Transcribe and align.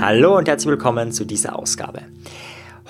Hallo 0.00 0.36
und 0.36 0.48
herzlich 0.48 0.70
willkommen 0.70 1.12
zu 1.12 1.24
dieser 1.24 1.58
Ausgabe. 1.58 2.02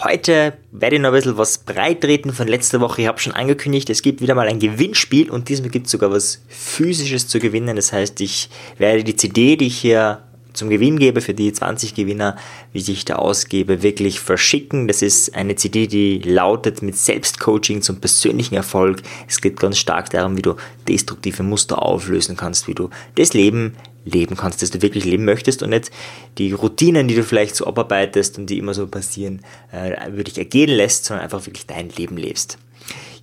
Heute 0.02 0.54
werde 0.72 0.96
ich 0.96 1.02
noch 1.02 1.10
ein 1.10 1.14
bisschen 1.14 1.36
was 1.36 1.58
breitreten 1.58 2.32
von 2.32 2.48
letzter 2.48 2.80
Woche. 2.80 3.02
Ich 3.02 3.06
habe 3.06 3.20
schon 3.20 3.34
angekündigt, 3.34 3.90
es 3.90 4.02
gibt 4.02 4.20
wieder 4.20 4.34
mal 4.34 4.48
ein 4.48 4.58
Gewinnspiel 4.58 5.30
und 5.30 5.48
diesmal 5.48 5.70
gibt 5.70 5.86
es 5.86 5.92
sogar 5.92 6.10
was 6.10 6.42
Physisches 6.48 7.28
zu 7.28 7.38
gewinnen. 7.38 7.76
Das 7.76 7.92
heißt, 7.92 8.20
ich 8.20 8.48
werde 8.78 9.04
die 9.04 9.14
CD, 9.14 9.56
die 9.56 9.68
ich 9.68 9.78
hier 9.78 10.22
zum 10.52 10.68
Gewinn 10.68 10.98
gebe, 10.98 11.20
für 11.20 11.34
die 11.34 11.52
20 11.52 11.94
Gewinner, 11.94 12.36
wie 12.72 12.78
ich 12.80 13.04
da 13.04 13.16
ausgebe, 13.16 13.82
wirklich 13.82 14.20
verschicken. 14.20 14.88
Das 14.88 15.02
ist 15.02 15.34
eine 15.34 15.56
CD, 15.56 15.86
die 15.86 16.18
lautet 16.18 16.82
mit 16.82 16.96
Selbstcoaching 16.96 17.82
zum 17.82 18.00
persönlichen 18.00 18.54
Erfolg. 18.54 19.02
Es 19.28 19.40
geht 19.40 19.60
ganz 19.60 19.78
stark 19.78 20.10
darum, 20.10 20.36
wie 20.36 20.42
du 20.42 20.56
destruktive 20.88 21.42
Muster 21.42 21.80
auflösen 21.80 22.36
kannst, 22.36 22.68
wie 22.68 22.74
du 22.74 22.90
das 23.14 23.34
Leben 23.34 23.76
leben 24.04 24.36
kannst, 24.36 24.62
das 24.62 24.70
du 24.70 24.82
wirklich 24.82 25.04
leben 25.04 25.24
möchtest 25.24 25.62
und 25.62 25.70
nicht 25.70 25.90
die 26.38 26.52
Routinen, 26.52 27.08
die 27.08 27.14
du 27.14 27.22
vielleicht 27.22 27.56
so 27.56 27.66
abarbeitest 27.66 28.38
und 28.38 28.46
die 28.46 28.58
immer 28.58 28.74
so 28.74 28.86
passieren, 28.86 29.42
äh, 29.70 30.10
dich 30.24 30.38
ergehen 30.38 30.70
lässt, 30.70 31.04
sondern 31.04 31.24
einfach 31.24 31.46
wirklich 31.46 31.66
dein 31.66 31.88
Leben 31.90 32.16
lebst. 32.16 32.58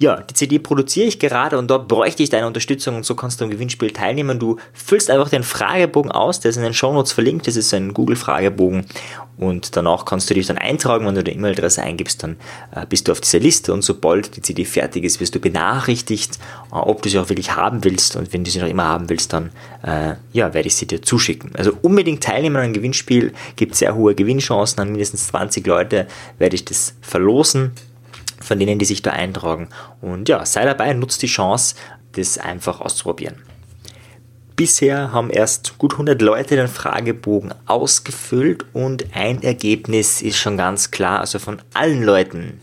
Ja, 0.02 0.22
die 0.22 0.34
CD 0.34 0.60
produziere 0.60 1.08
ich 1.08 1.20
gerade 1.20 1.58
und 1.58 1.68
dort 1.68 1.90
bräuchte 1.90 2.24
ich 2.24 2.30
deine 2.30 2.48
Unterstützung 2.48 2.96
und 2.96 3.06
so 3.06 3.16
kannst 3.16 3.42
du 3.42 3.44
am 3.44 3.52
Gewinnspiel 3.52 3.92
teilnehmen. 3.92 4.40
Du 4.40 4.58
füllst 4.72 5.10
einfach 5.12 5.28
den 5.28 5.44
Fragebogen 5.44 6.10
aus, 6.10 6.40
der 6.40 6.50
ist 6.50 6.56
in 6.56 6.64
den 6.64 6.74
Shownotes 6.74 7.12
verlinkt, 7.12 7.48
das 7.48 7.58
ist 7.58 7.74
ein 7.74 7.94
Google-Fragebogen 7.94 8.86
und 9.40 9.78
danach 9.78 10.04
kannst 10.04 10.30
du 10.30 10.34
dich 10.34 10.48
dann 10.48 10.58
eintragen, 10.58 11.06
wenn 11.06 11.16
du 11.16 11.24
deine 11.24 11.38
E-Mail-Adresse 11.38 11.82
eingibst, 11.82 12.24
dann 12.24 12.36
äh, 12.76 12.86
bist 12.86 13.08
du 13.08 13.14
auf 13.14 13.22
dieser 13.22 13.40
Liste 13.40 13.74
und 13.74 13.84
sobald 13.84 14.36
die 14.36 14.42
CD 14.42 14.66
fertig 14.66 15.06
ist, 15.06 15.22
wirst 15.22 15.34
du 15.34 15.40
benachrichtigt, 15.40 16.40
äh, 16.72 16.76
ob 16.76 17.02
du 17.02 17.10
sie 17.10 17.20
auch 17.20 17.30
wirklich 17.30 17.56
haben 17.56 17.84
willst. 17.86 18.18
Und 18.18 18.34
wenn 18.34 18.44
du 18.44 18.52
sie 18.52 18.60
noch 18.60 18.68
immer 18.68 18.86
haben 18.86 19.10
willst, 19.10 19.32
dann 19.32 19.52
äh, 19.82 20.16
ja, 20.34 20.54
werde 20.54 20.68
ich 20.68 20.76
sie 20.76 20.88
dir 20.88 21.02
zuschicken. 21.02 21.56
Also 21.56 21.72
unbedingt 21.82 22.22
teilnehmen 22.22 22.58
an 22.58 22.64
einem 22.64 22.74
Gewinnspiel, 22.74 23.32
gibt 23.56 23.76
sehr 23.76 23.96
hohe 23.96 24.14
Gewinnchancen, 24.14 24.82
an 24.82 24.92
mindestens 24.92 25.28
20 25.28 25.66
Leute. 25.66 26.08
Werde 26.38 26.56
ich 26.56 26.66
das 26.66 26.96
verlosen 27.02 27.72
von 28.42 28.60
denen, 28.60 28.80
die 28.80 28.86
sich 28.86 29.02
da 29.02 29.12
eintragen. 29.12 29.70
Und 30.02 30.30
ja, 30.30 30.46
sei 30.46 30.66
dabei, 30.66 30.94
nutzt 30.94 31.22
die 31.22 31.28
Chance, 31.28 31.76
das 32.14 32.38
einfach 32.38 32.82
auszuprobieren. 32.82 33.36
Bisher 34.56 35.14
haben 35.14 35.30
erst 35.30 35.78
gut 35.78 35.94
100 35.94 36.22
Leute 36.22 36.58
den 36.58 36.68
Fragebogen 36.68 37.54
ausgefüllt 37.66 38.66
und 38.74 39.06
ein 39.16 39.42
Ergebnis 39.42 40.22
ist 40.22 40.38
schon 40.38 40.58
ganz 40.58 40.92
klar. 40.92 41.22
Also 41.22 41.40
von 41.40 41.62
allen 41.74 42.04
Leuten, 42.04 42.60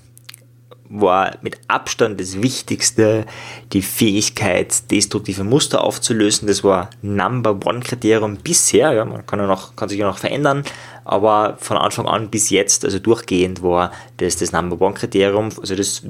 war 0.88 1.36
mit 1.42 1.58
Abstand 1.68 2.20
das 2.20 2.42
Wichtigste, 2.42 3.26
die 3.72 3.82
Fähigkeit, 3.82 4.90
destruktive 4.90 5.44
Muster 5.44 5.82
aufzulösen. 5.82 6.48
Das 6.48 6.64
war 6.64 6.90
Number 7.02 7.58
One 7.64 7.80
Kriterium 7.80 8.36
bisher. 8.36 8.92
Ja, 8.92 9.04
man 9.04 9.26
kann, 9.26 9.38
ja 9.38 9.46
noch, 9.46 9.76
kann 9.76 9.88
sich 9.88 9.98
ja 9.98 10.06
noch 10.06 10.18
verändern, 10.18 10.64
aber 11.04 11.56
von 11.58 11.76
Anfang 11.76 12.06
an 12.06 12.30
bis 12.30 12.50
jetzt, 12.50 12.84
also 12.84 12.98
durchgehend 12.98 13.62
war 13.62 13.92
das 14.16 14.36
das 14.36 14.52
Number 14.52 14.80
One 14.80 14.94
Kriterium. 14.94 15.50
Also 15.60 15.74
das, 15.74 16.02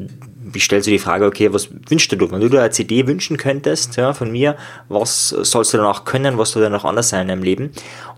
wie 0.53 0.61
stellst 0.61 0.87
du 0.87 0.91
die 0.91 0.99
Frage, 0.99 1.27
okay, 1.27 1.53
was 1.53 1.69
wünschst 1.89 2.13
du? 2.13 2.31
Wenn 2.31 2.41
du 2.41 2.49
dir 2.49 2.61
eine 2.61 2.71
CD 2.71 3.07
wünschen 3.07 3.37
könntest, 3.37 3.97
ja, 3.97 4.13
von 4.13 4.31
mir, 4.31 4.57
was 4.89 5.31
sollst 5.31 5.75
du 5.75 5.79
dann 5.79 5.87
auch 5.87 6.05
können, 6.05 6.39
was 6.39 6.53
soll 6.53 6.63
dann 6.63 6.75
auch 6.75 6.85
anders 6.85 7.09
sein 7.09 7.23
in 7.23 7.29
deinem 7.29 7.43
Leben? 7.43 7.71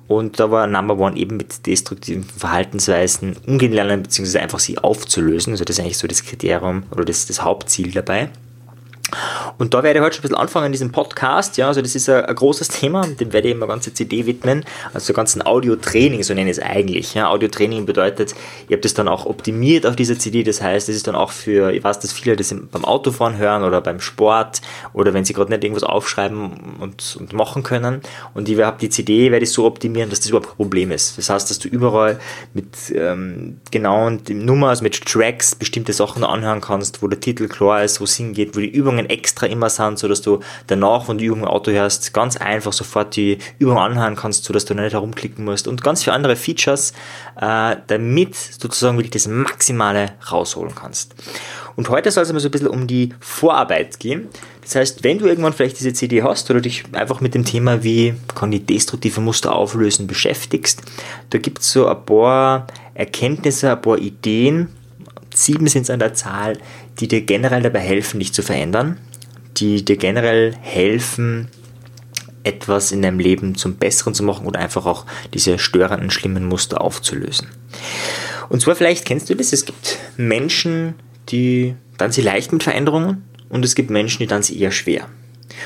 Und 0.06 0.40
da 0.40 0.50
war 0.50 0.66
Number 0.66 0.98
One 0.98 1.16
eben 1.16 1.36
mit 1.36 1.66
destruktiven 1.66 2.24
Verhaltensweisen 2.24 3.36
umgehen 3.46 3.72
lernen, 3.72 4.02
beziehungsweise 4.02 4.40
einfach 4.40 4.58
sie 4.58 4.78
aufzulösen. 4.78 5.52
Also 5.52 5.64
das 5.64 5.76
ist 5.76 5.80
eigentlich 5.80 5.98
so 5.98 6.08
das 6.08 6.24
Kriterium 6.24 6.84
oder 6.90 7.04
das, 7.04 7.26
das 7.26 7.42
Hauptziel 7.42 7.90
dabei. 7.90 8.30
Und 9.58 9.74
da 9.74 9.82
werde 9.82 9.98
ich 9.98 10.04
heute 10.04 10.16
schon 10.16 10.20
ein 10.20 10.28
bisschen 10.28 10.36
anfangen 10.36 10.66
in 10.66 10.72
diesem 10.72 10.92
Podcast. 10.92 11.56
Ja, 11.56 11.68
also 11.68 11.80
das 11.80 11.94
ist 11.94 12.08
ein, 12.08 12.24
ein 12.24 12.34
großes 12.34 12.68
Thema, 12.68 13.06
dem 13.06 13.32
werde 13.32 13.48
ich 13.48 13.54
immer 13.54 13.66
ganze 13.66 13.92
CD 13.92 14.26
widmen. 14.26 14.64
Also 14.92 15.12
ganzen 15.12 15.44
Audio-Training, 15.44 16.22
so 16.22 16.34
nenne 16.34 16.50
ich 16.50 16.58
es 16.58 16.62
eigentlich. 16.62 17.14
Ja, 17.14 17.30
Audio-Training 17.30 17.86
bedeutet, 17.86 18.34
ihr 18.68 18.76
habt 18.76 18.84
das 18.84 18.94
dann 18.94 19.08
auch 19.08 19.26
optimiert 19.26 19.86
auf 19.86 19.96
dieser 19.96 20.18
CD. 20.18 20.42
Das 20.42 20.62
heißt, 20.62 20.88
es 20.88 20.96
ist 20.96 21.06
dann 21.06 21.14
auch 21.14 21.32
für, 21.32 21.72
ich 21.72 21.82
weiß, 21.82 22.00
dass 22.00 22.12
viele 22.12 22.36
das 22.36 22.54
beim 22.70 22.84
Autofahren 22.84 23.38
hören 23.38 23.64
oder 23.64 23.80
beim 23.80 24.00
Sport 24.00 24.60
oder 24.92 25.14
wenn 25.14 25.24
sie 25.24 25.32
gerade 25.32 25.50
nicht 25.50 25.64
irgendwas 25.64 25.84
aufschreiben 25.84 26.76
und, 26.78 27.16
und 27.18 27.32
machen 27.32 27.62
können. 27.62 28.02
Und 28.34 28.48
ich 28.48 28.58
habe 28.60 28.78
die 28.78 28.90
CD 28.90 29.30
werde 29.30 29.44
ich 29.44 29.52
so 29.52 29.66
optimieren, 29.66 30.10
dass 30.10 30.20
das 30.20 30.28
überhaupt 30.28 30.48
kein 30.48 30.56
Problem 30.56 30.90
ist. 30.90 31.18
Das 31.18 31.30
heißt, 31.30 31.50
dass 31.50 31.58
du 31.58 31.68
überall 31.68 32.18
mit 32.54 32.68
ähm, 32.94 33.60
genauen 33.70 34.22
Nummer, 34.28 34.68
also 34.68 34.82
mit 34.82 35.04
Tracks 35.04 35.54
bestimmte 35.54 35.92
Sachen 35.92 36.24
anhören 36.24 36.60
kannst, 36.60 37.02
wo 37.02 37.08
der 37.08 37.20
Titel 37.20 37.48
klar 37.48 37.84
ist, 37.84 38.00
wo 38.00 38.04
es 38.04 38.16
hingeht, 38.16 38.56
wo 38.56 38.60
die 38.60 38.68
Übungen 38.68 38.97
Übungen 38.98 39.10
extra 39.10 39.46
immer 39.46 39.70
sind, 39.70 39.98
sodass 39.98 40.22
du 40.22 40.40
danach, 40.66 41.08
wenn 41.08 41.18
du 41.18 41.24
Übungen 41.24 41.42
im 41.42 41.48
Auto 41.48 41.70
hörst, 41.70 42.12
ganz 42.12 42.36
einfach 42.36 42.72
sofort 42.72 43.16
die 43.16 43.38
Übung 43.58 43.78
anhören 43.78 44.16
kannst, 44.16 44.44
sodass 44.44 44.64
du 44.64 44.74
nicht 44.74 44.92
herumklicken 44.92 45.44
musst 45.44 45.68
und 45.68 45.82
ganz 45.82 46.02
viele 46.02 46.14
andere 46.14 46.36
Features, 46.36 46.92
äh, 47.40 47.76
damit 47.86 48.34
sozusagen 48.34 48.96
wirklich 48.98 49.12
das 49.12 49.28
Maximale 49.28 50.12
rausholen 50.30 50.74
kannst. 50.74 51.14
Und 51.76 51.88
heute 51.90 52.10
soll 52.10 52.24
es 52.24 52.32
mal 52.32 52.40
so 52.40 52.48
ein 52.48 52.50
bisschen 52.50 52.68
um 52.68 52.86
die 52.86 53.14
Vorarbeit 53.20 54.00
gehen. 54.00 54.28
Das 54.62 54.74
heißt, 54.74 55.04
wenn 55.04 55.18
du 55.18 55.26
irgendwann 55.26 55.52
vielleicht 55.52 55.78
diese 55.78 55.92
CD 55.92 56.22
hast 56.22 56.50
oder 56.50 56.60
dich 56.60 56.84
einfach 56.92 57.20
mit 57.20 57.34
dem 57.34 57.44
Thema, 57.44 57.84
wie 57.84 58.14
kann 58.34 58.50
die 58.50 58.60
destruktive 58.60 59.20
Muster 59.20 59.54
auflösen, 59.54 60.06
beschäftigst, 60.06 60.82
da 61.30 61.38
gibt 61.38 61.60
es 61.60 61.72
so 61.72 61.86
ein 61.86 62.04
paar 62.04 62.66
Erkenntnisse, 62.94 63.70
ein 63.70 63.80
paar 63.80 63.98
Ideen, 63.98 64.68
sieben 65.34 65.66
sind 65.68 65.82
es 65.82 65.90
an 65.90 66.00
der 66.00 66.14
Zahl, 66.14 66.58
die 66.98 67.08
dir 67.08 67.22
generell 67.22 67.62
dabei 67.62 67.80
helfen, 67.80 68.20
dich 68.20 68.32
zu 68.32 68.42
verändern, 68.42 68.98
die 69.56 69.84
dir 69.84 69.96
generell 69.96 70.54
helfen, 70.60 71.48
etwas 72.44 72.92
in 72.92 73.02
deinem 73.02 73.18
Leben 73.18 73.54
zum 73.56 73.74
Besseren 73.74 74.14
zu 74.14 74.22
machen 74.22 74.46
oder 74.46 74.60
einfach 74.60 74.86
auch 74.86 75.04
diese 75.34 75.58
störenden, 75.58 76.10
schlimmen 76.10 76.46
Muster 76.46 76.80
aufzulösen. 76.80 77.48
Und 78.48 78.62
zwar 78.62 78.74
vielleicht 78.74 79.04
kennst 79.04 79.28
du 79.28 79.34
das, 79.34 79.52
es 79.52 79.66
gibt 79.66 79.98
Menschen, 80.16 80.94
die 81.28 81.74
dann 81.98 82.12
sie 82.12 82.22
leicht 82.22 82.52
mit 82.52 82.62
Veränderungen 82.62 83.24
und 83.48 83.64
es 83.64 83.74
gibt 83.74 83.90
Menschen, 83.90 84.20
die 84.20 84.26
dann 84.26 84.42
sie 84.42 84.58
eher 84.58 84.70
schwer. 84.70 85.08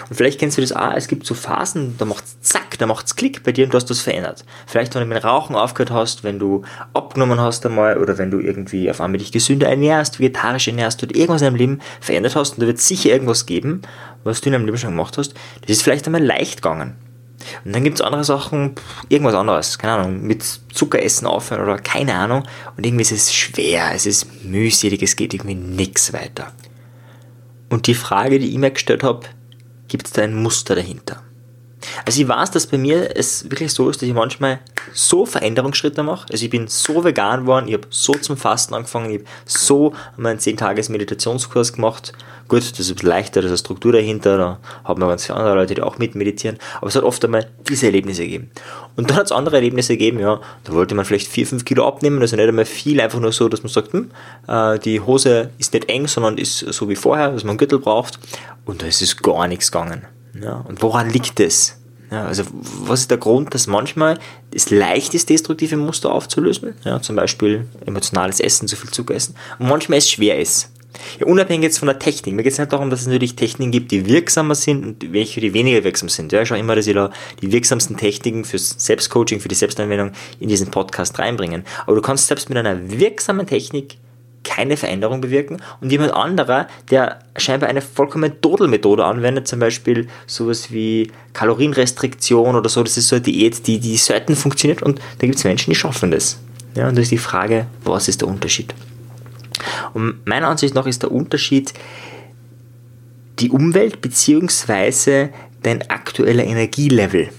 Und 0.09 0.17
vielleicht 0.17 0.39
kennst 0.39 0.59
du 0.59 0.63
das 0.63 0.73
auch, 0.73 0.93
es 0.95 1.09
gibt 1.09 1.27
so 1.27 1.35
Phasen, 1.35 1.97
da 1.99 2.05
macht 2.05 2.25
es 2.25 2.41
zack, 2.41 2.79
da 2.79 2.87
macht 2.87 3.07
es 3.07 3.17
Klick 3.17 3.43
bei 3.43 3.53
dir 3.53 3.65
und 3.65 3.75
du 3.75 3.77
hast 3.77 3.91
das 3.91 4.01
verändert. 4.01 4.45
Vielleicht, 4.67 4.95
wenn 4.95 5.03
du 5.03 5.15
mit 5.15 5.25
Rauchen 5.25 5.57
aufgehört 5.57 5.91
hast, 5.91 6.25
wenn 6.25 6.39
du 6.39 6.63
abgenommen 6.95 7.41
hast 7.41 7.65
einmal 7.67 7.99
oder 7.99 8.19
wenn 8.19 8.31
du 8.31 8.39
irgendwie 8.39 8.91
auf 8.91 9.01
einmal 9.01 9.19
dich 9.19 9.33
gesünder 9.33 9.69
ernährst, 9.69 10.19
vegetarisch 10.19 10.69
ernährst 10.69 11.03
oder 11.03 11.15
irgendwas 11.15 11.43
in 11.43 11.47
deinem 11.47 11.57
Leben 11.57 11.81
verändert 12.01 12.37
hast 12.37 12.53
und 12.53 12.63
da 12.63 12.67
wird 12.67 12.81
sicher 12.81 13.11
irgendwas 13.11 13.47
geben, 13.47 13.83
was 14.25 14.41
du 14.41 14.49
in 14.49 14.53
deinem 14.53 14.67
Leben 14.67 14.79
schon 14.79 14.91
gemacht 14.91 15.19
hast, 15.19 15.35
das 15.61 15.71
ist 15.71 15.83
vielleicht 15.83 16.07
einmal 16.07 16.25
leicht 16.25 16.63
gegangen. 16.63 16.97
Und 17.65 17.75
dann 17.75 17.85
gibt 17.85 17.99
es 17.99 18.01
andere 18.01 18.25
Sachen, 18.25 18.75
irgendwas 19.09 19.35
anderes, 19.35 19.79
keine 19.79 19.95
Ahnung, 19.95 20.23
mit 20.23 20.45
Zuckeressen 20.73 21.27
aufhören 21.27 21.63
oder 21.63 21.79
keine 21.79 22.15
Ahnung. 22.15 22.45
Und 22.77 22.87
irgendwie 22.87 23.03
ist 23.03 23.13
es 23.13 23.35
schwer, 23.35 23.91
es 23.95 24.07
ist 24.07 24.45
mühselig, 24.45 25.03
es 25.03 25.17
geht 25.17 25.35
irgendwie 25.35 25.55
nichts 25.55 26.13
weiter. 26.13 26.53
Und 27.69 27.87
die 27.87 27.95
Frage, 27.95 28.39
die 28.39 28.51
ich 28.51 28.59
mir 28.59 28.71
gestellt 28.71 29.03
habe, 29.03 29.27
gibt 29.93 30.07
es 30.07 30.15
da 30.15 30.23
ein 30.23 30.35
Muster 30.35 30.75
dahinter. 30.75 31.22
Also 32.05 32.21
ich 32.23 32.29
weiß, 32.29 32.51
dass 32.51 32.67
bei 32.67 32.79
mir 32.79 33.17
es 33.17 33.45
wirklich 33.51 33.73
so 33.73 33.89
ist, 33.89 34.03
dass 34.03 34.09
ich 34.09 34.15
manchmal 34.15 34.61
so 34.93 35.27
Veränderungsschritte 35.27 36.03
mache. 36.03 36.27
Also 36.31 36.45
ich 36.45 36.51
bin 36.51 36.69
so 36.69 37.05
vegan 37.05 37.41
geworden, 37.41 37.69
ich 37.69 37.75
habe 37.75 37.87
so 37.91 38.13
zum 38.15 38.37
Fasten 38.37 38.75
angefangen, 38.75 39.11
ich 39.11 39.19
habe 39.21 39.29
so 39.45 39.93
meinen 40.17 40.39
10-Tages-Meditationskurs 40.39 41.73
gemacht. 41.73 42.13
Gut, 42.49 42.71
das 42.71 42.81
ist 42.81 42.91
ein 42.91 42.95
bisschen 42.97 43.09
leichter, 43.09 43.41
da 43.41 43.47
ist 43.47 43.53
eine 43.53 43.59
Struktur 43.59 43.93
dahinter, 43.93 44.37
da 44.37 44.59
haben 44.85 45.01
wir 45.01 45.09
ganz 45.09 45.25
viele 45.25 45.39
andere 45.39 45.55
Leute, 45.55 45.75
die 45.75 45.83
auch 45.83 45.99
mit 45.99 46.15
meditieren. 46.15 46.59
Aber 46.79 46.89
es 46.89 46.97
hat 46.97 47.05
oft 47.05 47.25
einmal 47.25 47.49
diese 47.69 47.87
Erlebnisse 47.87 48.25
gegeben. 48.25 48.51
Und 48.97 49.09
dann 49.09 49.17
hat 49.17 49.27
es 49.27 49.33
andere 49.33 49.57
Erlebnisse 49.57 49.95
gegeben, 49.95 50.19
ja, 50.19 50.41
da 50.65 50.73
wollte 50.73 50.95
man 50.95 51.05
vielleicht 51.05 51.29
4, 51.29 51.47
5 51.47 51.65
Kilo 51.65 51.87
abnehmen, 51.87 52.21
also 52.21 52.37
nicht 52.37 52.47
einmal 52.47 52.67
viel, 52.67 53.01
einfach 53.01 53.21
nur 53.21 53.33
so, 53.33 53.49
dass 53.49 53.63
man 53.63 53.71
sagt, 53.71 53.93
hm, 53.93 54.11
äh, 54.49 54.79
die 54.79 55.01
Hose 55.01 55.51
ist 55.59 55.73
nicht 55.73 55.89
eng, 55.89 56.07
sondern 56.09 56.37
ist 56.37 56.59
so 56.59 56.89
wie 56.89 56.97
vorher, 56.97 57.31
dass 57.31 57.45
man 57.45 57.51
einen 57.51 57.59
Gürtel 57.59 57.79
braucht. 57.79 58.19
Und 58.67 58.83
da 58.83 58.87
ist 58.87 59.01
es 59.01 59.17
gar 59.17 59.49
nichts 59.49 59.73
gegangen. 59.73 60.07
Ja, 60.41 60.65
und 60.69 60.83
woran 60.83 61.11
liegt 61.11 61.41
es? 61.41 61.79
Ja, 62.11 62.27
also 62.27 62.45
was 62.85 63.01
ist 63.01 63.11
der 63.11 63.19
Grund, 63.19 63.55
dass 63.55 63.67
manchmal 63.67 64.19
es 64.53 64.69
leicht 64.69 65.15
ist, 65.15 65.31
destruktive 65.31 65.79
Muster 65.79 66.13
aufzulösen? 66.13 66.75
Ja, 66.85 67.01
zum 67.01 67.17
Beispiel 67.17 67.67
emotionales 67.87 68.39
Essen, 68.39 68.69
zu 68.69 68.77
viel 68.77 68.91
Zucker 68.91 69.15
essen. 69.15 69.35
Und 69.59 69.69
manchmal 69.69 69.99
es 69.99 70.11
schwer 70.11 70.39
ist. 70.39 70.71
Ja, 71.19 71.27
unabhängig 71.27 71.65
jetzt 71.65 71.79
von 71.79 71.87
der 71.87 71.99
Technik. 71.99 72.35
Mir 72.35 72.43
geht 72.43 72.53
es 72.53 72.59
nicht 72.59 72.71
darum, 72.73 72.91
dass 72.91 73.01
es 73.01 73.07
natürlich 73.07 73.35
Techniken 73.35 73.73
gibt, 73.73 73.91
die 73.93 74.07
wirksamer 74.07 74.55
sind 74.55 74.85
und 74.85 75.13
welche, 75.13 75.41
die 75.41 75.55
weniger 75.55 75.85
wirksam 75.85 76.11
sind. 76.11 76.33
Ja, 76.33 76.43
ich 76.43 76.49
schaue 76.49 76.59
immer, 76.59 76.77
dass 76.77 76.87
ich 76.87 76.95
da 76.95 77.11
die 77.41 77.51
wirksamsten 77.51 77.97
Techniken 77.97 78.45
fürs 78.45 78.75
Selbstcoaching, 78.77 79.41
für 79.41 79.49
die 79.49 79.55
Selbstanwendung 79.55 80.13
in 80.39 80.49
diesen 80.49 80.71
Podcast 80.71 81.19
reinbringen. 81.19 81.65
Aber 81.87 81.97
du 81.97 82.03
kannst 82.03 82.27
selbst 82.27 82.49
mit 82.49 82.59
einer 82.59 82.91
wirksamen 82.91 83.47
Technik 83.47 83.97
keine 84.45 84.77
Veränderung 84.77 85.21
bewirken 85.21 85.63
und 85.81 85.91
jemand 85.91 86.13
anderer, 86.13 86.67
der 86.91 87.21
scheinbar 87.37 87.69
eine 87.69 87.81
vollkommen 87.81 88.41
Todelmethode 88.41 89.05
anwendet, 89.05 89.49
zum 89.49 89.61
Beispiel 89.61 90.09
sowas 90.27 90.71
wie 90.71 91.11
Kalorienrestriktion 91.33 92.57
oder 92.57 92.69
so, 92.69 92.83
das 92.83 92.97
ist 92.97 93.09
so 93.09 93.17
eine 93.17 93.23
Diät, 93.23 93.67
die, 93.67 93.79
die 93.79 93.97
selten 93.97 94.37
funktioniert 94.37 94.83
und 94.83 94.99
da 95.19 95.27
gibt 95.27 95.37
es 95.37 95.45
Menschen, 95.45 95.71
die 95.71 95.77
schaffen 95.77 96.11
das. 96.11 96.39
Ja, 96.75 96.89
und 96.89 96.97
da 96.97 97.03
ist 97.03 97.11
die 97.11 97.19
Frage, 97.19 97.67
was 97.85 98.09
ist 98.09 98.23
der 98.23 98.29
Unterschied? 98.29 98.75
Und 99.95 100.27
meiner 100.27 100.49
Ansicht 100.49 100.75
nach 100.75 100.87
ist 100.87 101.03
der 101.03 101.13
Unterschied 101.13 101.73
die 103.39 103.51
Umwelt 103.51 104.01
bzw. 104.01 105.29
dein 105.63 105.89
aktueller 105.91 106.45
Energielevel. 106.45 107.31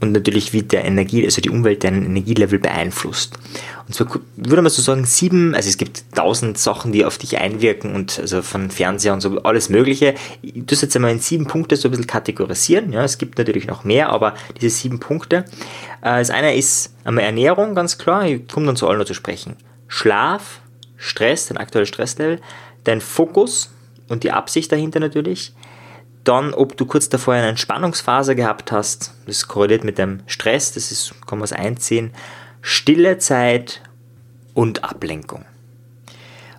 Und 0.00 0.12
natürlich 0.12 0.52
wie 0.52 0.62
der 0.62 0.84
Energie, 0.84 1.24
also 1.24 1.40
die 1.40 1.50
Umwelt 1.50 1.84
deinen 1.84 2.04
Energielevel 2.04 2.58
beeinflusst. 2.58 3.38
Und 3.86 3.94
zwar 3.94 4.08
würde 4.36 4.62
man 4.62 4.70
so 4.70 4.80
sagen, 4.80 5.04
sieben, 5.04 5.54
also 5.54 5.68
es 5.68 5.76
gibt 5.76 6.04
tausend 6.14 6.56
Sachen, 6.58 6.92
die 6.92 7.04
auf 7.04 7.18
dich 7.18 7.38
einwirken 7.38 7.94
und 7.94 8.18
also 8.18 8.42
von 8.42 8.70
Fernseher 8.70 9.12
und 9.12 9.20
so 9.20 9.42
alles 9.42 9.68
Mögliche. 9.68 10.14
Ich 10.42 10.52
tue 10.52 10.78
jetzt 10.78 10.96
einmal 10.96 11.10
in 11.10 11.18
sieben 11.18 11.46
Punkte 11.46 11.76
so 11.76 11.88
ein 11.88 11.90
bisschen 11.90 12.06
kategorisieren. 12.06 12.92
Ja, 12.92 13.04
es 13.04 13.18
gibt 13.18 13.36
natürlich 13.38 13.66
noch 13.66 13.84
mehr, 13.84 14.08
aber 14.08 14.34
diese 14.60 14.74
sieben 14.74 15.00
Punkte. 15.00 15.44
Äh, 16.00 16.18
das 16.18 16.30
eine 16.30 16.56
ist 16.56 16.94
einmal 17.04 17.24
Ernährung, 17.24 17.74
ganz 17.74 17.98
klar. 17.98 18.26
Ich 18.26 18.48
komme 18.48 18.66
dann 18.66 18.76
zu 18.76 18.88
allen 18.88 18.98
noch 18.98 19.06
zu 19.06 19.14
sprechen. 19.14 19.56
Schlaf, 19.86 20.60
Stress, 20.96 21.48
dein 21.48 21.58
aktuelles 21.58 21.88
Stresslevel, 21.88 22.40
dein 22.84 23.00
Fokus 23.00 23.70
und 24.08 24.24
die 24.24 24.32
Absicht 24.32 24.72
dahinter 24.72 25.00
natürlich. 25.00 25.52
Dann, 26.24 26.54
ob 26.54 26.76
du 26.76 26.86
kurz 26.86 27.08
davor 27.10 27.34
eine 27.34 27.48
Entspannungsphase 27.48 28.34
gehabt 28.34 28.72
hast, 28.72 29.12
das 29.26 29.46
korreliert 29.46 29.84
mit 29.84 29.98
dem 29.98 30.20
Stress, 30.26 30.72
das 30.72 30.90
ist, 30.90 31.14
kann 31.26 31.38
man 31.38 31.44
es 31.44 31.52
einziehen. 31.52 32.12
Stille 32.62 33.18
Zeit 33.18 33.82
und 34.54 34.84
Ablenkung. 34.84 35.44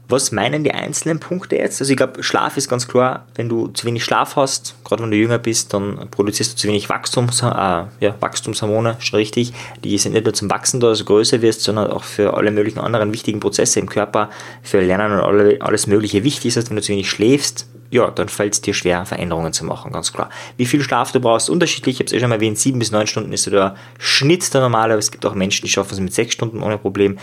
Was 0.07 0.31
meinen 0.31 0.63
die 0.63 0.71
einzelnen 0.71 1.19
Punkte 1.19 1.55
jetzt? 1.55 1.81
Also 1.81 1.91
ich 1.91 1.97
glaube, 1.97 2.21
Schlaf 2.21 2.57
ist 2.57 2.69
ganz 2.69 2.87
klar, 2.87 3.25
wenn 3.33 3.49
du 3.49 3.69
zu 3.69 3.87
wenig 3.87 4.03
Schlaf 4.03 4.35
hast, 4.35 4.75
gerade 4.83 5.01
wenn 5.01 5.09
du 5.09 5.17
jünger 5.17 5.39
bist, 5.39 5.73
dann 5.73 6.09
produzierst 6.11 6.53
du 6.53 6.57
zu 6.57 6.67
wenig 6.67 6.89
Wachstums, 6.89 7.41
äh, 7.41 7.45
ja, 7.45 8.15
Wachstumshormone, 8.19 8.97
schon 8.99 9.17
richtig. 9.17 9.51
Die 9.83 9.97
sind 9.97 10.13
nicht 10.13 10.25
nur 10.25 10.35
zum 10.35 10.51
Wachsen 10.51 10.79
da, 10.79 10.89
dass 10.89 10.99
du 10.99 11.05
größer 11.05 11.41
wirst, 11.41 11.61
sondern 11.61 11.89
auch 11.89 12.03
für 12.03 12.35
alle 12.35 12.51
möglichen 12.51 12.79
anderen 12.79 13.11
wichtigen 13.13 13.39
Prozesse 13.39 13.79
im 13.79 13.89
Körper, 13.89 14.29
für 14.61 14.79
Lernen 14.79 15.11
und 15.13 15.21
alle, 15.21 15.59
alles 15.61 15.87
Mögliche 15.87 16.23
wichtig 16.23 16.49
ist. 16.49 16.57
Das 16.57 16.65
heißt, 16.65 16.69
wenn 16.69 16.77
du 16.77 16.83
zu 16.83 16.91
wenig 16.91 17.09
schläfst, 17.09 17.67
ja, 17.91 18.09
dann 18.11 18.29
fällt 18.29 18.53
es 18.53 18.61
dir 18.61 18.73
schwer, 18.73 19.05
Veränderungen 19.05 19.53
zu 19.53 19.65
machen, 19.65 19.91
ganz 19.91 20.11
klar. 20.11 20.29
Wie 20.57 20.65
viel 20.65 20.81
Schlaf 20.81 21.11
du 21.11 21.19
brauchst, 21.19 21.49
unterschiedlich. 21.49 21.95
Ich 21.95 21.99
habe 21.99 22.07
es 22.07 22.13
eh 22.13 22.19
schon 22.19 22.29
mal 22.29 22.35
erwähnt, 22.35 22.57
sieben 22.57 22.79
bis 22.79 22.91
neun 22.91 23.07
Stunden 23.07 23.31
ist 23.33 23.43
so 23.43 23.51
der 23.51 23.75
Schnitt 23.99 24.53
der 24.53 24.61
normale, 24.61 24.93
aber 24.93 24.99
es 24.99 25.11
gibt 25.11 25.25
auch 25.25 25.35
Menschen, 25.35 25.65
die 25.65 25.71
schaffen 25.71 25.93
es 25.93 25.99
mit 25.99 26.13
sechs 26.13 26.33
Stunden 26.33 26.61
ohne 26.61 26.77
Problem 26.77 27.17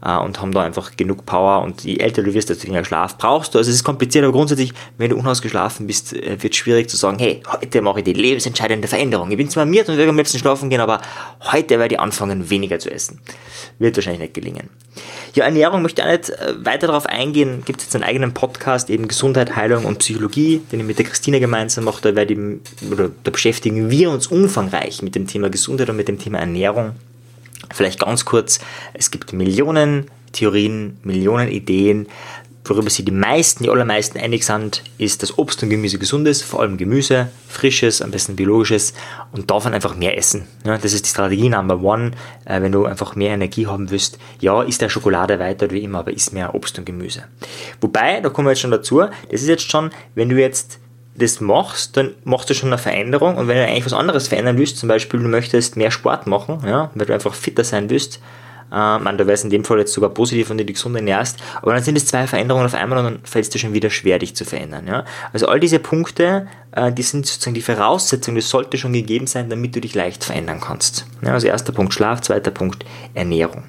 und 0.00 0.40
haben 0.40 0.52
da 0.52 0.62
einfach 0.62 0.96
genug 0.96 1.26
Power. 1.26 1.62
Und 1.62 1.84
je 1.84 1.96
älter 1.96 2.22
du 2.22 2.32
wirst, 2.34 2.50
desto 2.50 2.66
weniger 2.66 2.84
Schlaf 2.84 3.18
brauchst 3.18 3.54
du. 3.54 3.58
Also 3.58 3.70
es 3.70 3.76
ist 3.76 3.84
kompliziert, 3.84 4.24
aber 4.24 4.32
grundsätzlich, 4.32 4.72
wenn 4.96 5.10
du 5.10 5.16
unausgeschlafen 5.16 5.86
bist, 5.86 6.12
äh, 6.12 6.42
wird 6.42 6.52
es 6.52 6.56
schwierig 6.56 6.88
zu 6.88 6.96
sagen, 6.96 7.18
hey, 7.18 7.42
heute 7.50 7.82
mache 7.82 8.00
ich 8.00 8.04
die 8.04 8.12
lebensentscheidende 8.12 8.88
Veränderung. 8.88 9.30
Ich 9.30 9.36
bin 9.36 9.50
zwar 9.50 9.66
mir 9.66 9.88
und 9.88 9.96
will 9.96 10.08
am 10.08 10.16
liebsten 10.16 10.38
schlafen 10.38 10.70
gehen, 10.70 10.80
aber 10.80 11.00
heute 11.52 11.78
werde 11.78 11.94
ich 11.94 12.00
anfangen, 12.00 12.50
weniger 12.50 12.78
zu 12.78 12.90
essen. 12.90 13.20
Wird 13.78 13.96
wahrscheinlich 13.96 14.20
nicht 14.20 14.34
gelingen. 14.34 14.70
Ja, 15.34 15.44
Ernährung 15.44 15.82
möchte 15.82 16.02
ich 16.02 16.06
auch 16.06 16.10
nicht 16.10 16.30
äh, 16.30 16.64
weiter 16.64 16.86
darauf 16.88 17.06
eingehen. 17.06 17.62
Gibt 17.64 17.80
es 17.80 17.86
jetzt 17.86 17.94
einen 17.94 18.04
eigenen 18.04 18.34
Podcast, 18.34 18.90
eben 18.90 19.08
Gesundheit, 19.08 19.56
Heilung 19.56 19.84
und 19.84 19.98
Psychologie, 19.98 20.62
den 20.72 20.80
ich 20.80 20.86
mit 20.86 20.98
der 20.98 21.06
Christine 21.06 21.40
gemeinsam 21.40 21.84
mache. 21.84 22.02
Da, 22.02 22.16
werde 22.16 22.34
ich, 22.34 22.90
oder 22.90 23.10
da 23.24 23.30
beschäftigen 23.30 23.90
wir 23.90 24.10
uns 24.10 24.28
umfangreich 24.28 25.02
mit 25.02 25.14
dem 25.14 25.26
Thema 25.26 25.50
Gesundheit 25.50 25.90
und 25.90 25.96
mit 25.96 26.08
dem 26.08 26.18
Thema 26.18 26.38
Ernährung. 26.38 26.92
Vielleicht 27.72 28.00
ganz 28.00 28.24
kurz, 28.24 28.60
es 28.94 29.10
gibt 29.10 29.32
Millionen 29.32 30.06
Theorien, 30.32 30.98
Millionen 31.02 31.48
Ideen, 31.48 32.06
worüber 32.64 32.90
sich 32.90 33.04
die 33.04 33.12
meisten, 33.12 33.64
die 33.64 33.70
allermeisten 33.70 34.18
einig 34.18 34.44
sind, 34.44 34.82
ist, 34.98 35.22
dass 35.22 35.38
Obst 35.38 35.62
und 35.62 35.70
Gemüse 35.70 35.98
gesund 35.98 36.28
ist, 36.28 36.42
vor 36.42 36.60
allem 36.60 36.76
Gemüse, 36.76 37.28
frisches, 37.48 38.02
am 38.02 38.10
besten 38.10 38.36
biologisches 38.36 38.94
und 39.32 39.50
davon 39.50 39.74
einfach 39.74 39.96
mehr 39.96 40.18
essen. 40.18 40.46
Ja, 40.64 40.76
das 40.76 40.92
ist 40.92 41.06
die 41.06 41.10
Strategie 41.10 41.48
Number 41.48 41.80
One, 41.80 42.12
äh, 42.44 42.60
wenn 42.60 42.72
du 42.72 42.84
einfach 42.84 43.16
mehr 43.16 43.30
Energie 43.30 43.66
haben 43.66 43.90
willst. 43.90 44.18
Ja, 44.40 44.62
isst 44.62 44.80
der 44.80 44.88
Schokolade 44.88 45.38
weiter 45.38 45.70
wie 45.70 45.82
immer, 45.82 46.00
aber 46.00 46.12
isst 46.12 46.32
mehr 46.32 46.54
Obst 46.54 46.78
und 46.78 46.84
Gemüse. 46.84 47.24
Wobei, 47.80 48.20
da 48.20 48.28
kommen 48.28 48.46
wir 48.46 48.52
jetzt 48.52 48.60
schon 48.60 48.70
dazu, 48.70 49.00
das 49.30 49.42
ist 49.42 49.48
jetzt 49.48 49.70
schon, 49.70 49.90
wenn 50.14 50.28
du 50.28 50.36
jetzt 50.36 50.78
das 51.18 51.40
machst, 51.40 51.96
dann 51.96 52.14
machst 52.24 52.48
du 52.50 52.54
schon 52.54 52.70
eine 52.70 52.78
Veränderung 52.78 53.36
und 53.36 53.48
wenn 53.48 53.56
du 53.56 53.64
eigentlich 53.64 53.86
was 53.86 53.92
anderes 53.92 54.28
verändern 54.28 54.58
willst, 54.58 54.78
zum 54.78 54.88
Beispiel 54.88 55.20
du 55.20 55.28
möchtest 55.28 55.76
mehr 55.76 55.90
Sport 55.90 56.26
machen, 56.26 56.60
ja, 56.66 56.90
weil 56.94 57.06
du 57.06 57.14
einfach 57.14 57.34
fitter 57.34 57.64
sein 57.64 57.90
willst, 57.90 58.20
äh, 58.70 58.98
man, 58.98 59.16
da 59.16 59.26
wäre 59.26 59.34
es 59.34 59.44
in 59.44 59.50
dem 59.50 59.64
Fall 59.64 59.78
jetzt 59.78 59.92
sogar 59.92 60.10
positiv, 60.10 60.50
wenn 60.50 60.58
du 60.58 60.64
dich 60.64 60.76
gesund 60.76 60.96
ernährst, 60.96 61.38
aber 61.62 61.72
dann 61.74 61.82
sind 61.82 61.96
es 61.96 62.06
zwei 62.06 62.26
Veränderungen 62.26 62.66
auf 62.66 62.74
einmal 62.74 62.98
und 62.98 63.04
dann 63.04 63.18
fällt 63.24 63.44
es 63.44 63.50
dir 63.50 63.58
schon 63.58 63.72
wieder 63.72 63.90
schwer, 63.90 64.18
dich 64.18 64.36
zu 64.36 64.44
verändern. 64.44 64.86
Ja? 64.86 65.04
Also 65.32 65.48
all 65.48 65.60
diese 65.60 65.78
Punkte, 65.78 66.48
äh, 66.72 66.92
die 66.92 67.02
sind 67.02 67.26
sozusagen 67.26 67.54
die 67.54 67.62
Voraussetzung, 67.62 68.34
das 68.34 68.50
sollte 68.50 68.76
schon 68.76 68.92
gegeben 68.92 69.26
sein, 69.26 69.48
damit 69.48 69.74
du 69.74 69.80
dich 69.80 69.94
leicht 69.94 70.24
verändern 70.24 70.60
kannst. 70.60 71.06
Ja, 71.22 71.32
also 71.32 71.46
erster 71.46 71.72
Punkt 71.72 71.94
Schlaf, 71.94 72.20
zweiter 72.20 72.50
Punkt 72.50 72.84
Ernährung. 73.14 73.64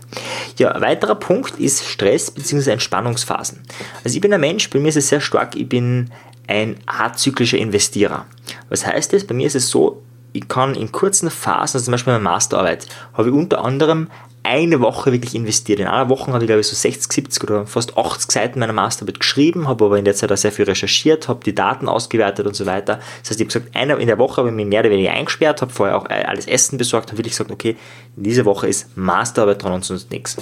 Ja, 0.58 0.80
weiterer 0.82 1.16
Punkt 1.16 1.58
ist 1.60 1.86
Stress 1.86 2.32
bzw. 2.32 2.72
Entspannungsphasen. 2.72 3.62
Also 4.04 4.16
ich 4.16 4.22
bin 4.22 4.34
ein 4.34 4.42
Mensch, 4.42 4.70
bei 4.70 4.80
mir 4.80 4.90
ist 4.90 4.98
es 4.98 5.10
sehr 5.10 5.22
stark, 5.22 5.56
ich 5.56 5.70
bin 5.70 6.12
ein 6.50 6.78
azyklischer 6.88 7.60
Investierer. 7.60 8.26
Was 8.70 8.86
heißt 8.86 9.14
das? 9.14 9.26
Bei 9.26 9.36
mir 9.36 9.46
ist 9.46 9.56
es 9.56 9.70
so, 9.70 10.02
ich 10.34 10.48
kann 10.48 10.74
in 10.74 10.92
kurzen 10.92 11.30
Phasen, 11.30 11.78
also 11.78 11.80
zum 11.80 11.92
Beispiel 11.92 12.14
meine 12.14 12.24
Masterarbeit, 12.24 12.88
habe 13.14 13.30
ich 13.30 13.36
unter 13.36 13.64
anderem 13.64 14.10
eine 14.50 14.80
Woche 14.80 15.12
wirklich 15.12 15.36
investiert. 15.36 15.80
In 15.80 15.86
einer 15.86 16.10
Woche 16.10 16.34
habe 16.34 16.44
ich, 16.44 16.48
glaube 16.48 16.62
ich, 16.62 16.68
so 16.68 16.76
60, 16.76 17.14
70 17.14 17.44
oder 17.44 17.68
fast 17.68 17.96
80 17.96 18.32
Seiten 18.32 18.60
meiner 18.60 18.74
Masterarbeit 18.74 19.20
geschrieben, 19.20 19.68
habe 19.68 19.86
aber 19.86 20.00
in 20.00 20.06
der 20.06 20.16
Zeit 20.16 20.32
auch 20.32 20.38
sehr 20.38 20.52
viel 20.52 20.66
recherchiert, 20.66 21.28
habe 21.28 21.44
die 21.46 21.54
Daten 21.54 21.88
ausgewertet 21.88 22.48
und 22.48 22.56
so 22.56 22.66
weiter. 22.66 23.00
Das 23.22 23.30
heißt, 23.30 23.40
ich 23.40 23.46
habe 23.46 23.54
gesagt, 23.54 23.76
eine, 23.76 23.96
in 23.98 24.08
der 24.08 24.18
Woche 24.18 24.38
habe 24.38 24.50
ich 24.50 24.56
mich 24.56 24.66
mehr 24.66 24.80
oder 24.80 24.90
weniger 24.90 25.12
eingesperrt, 25.12 25.62
habe 25.62 25.72
vorher 25.72 25.98
auch 25.98 26.10
alles 26.10 26.48
Essen 26.48 26.80
besorgt, 26.80 27.10
habe 27.10 27.20
wirklich 27.20 27.34
gesagt, 27.34 27.52
okay, 27.52 27.78
in 28.18 28.24
dieser 28.24 28.46
Woche 28.46 28.68
ist 28.68 28.98
Masterarbeit 28.98 29.62
dran 29.62 29.74
und 29.74 29.86
sonst 29.86 30.10
nichts. 30.10 30.36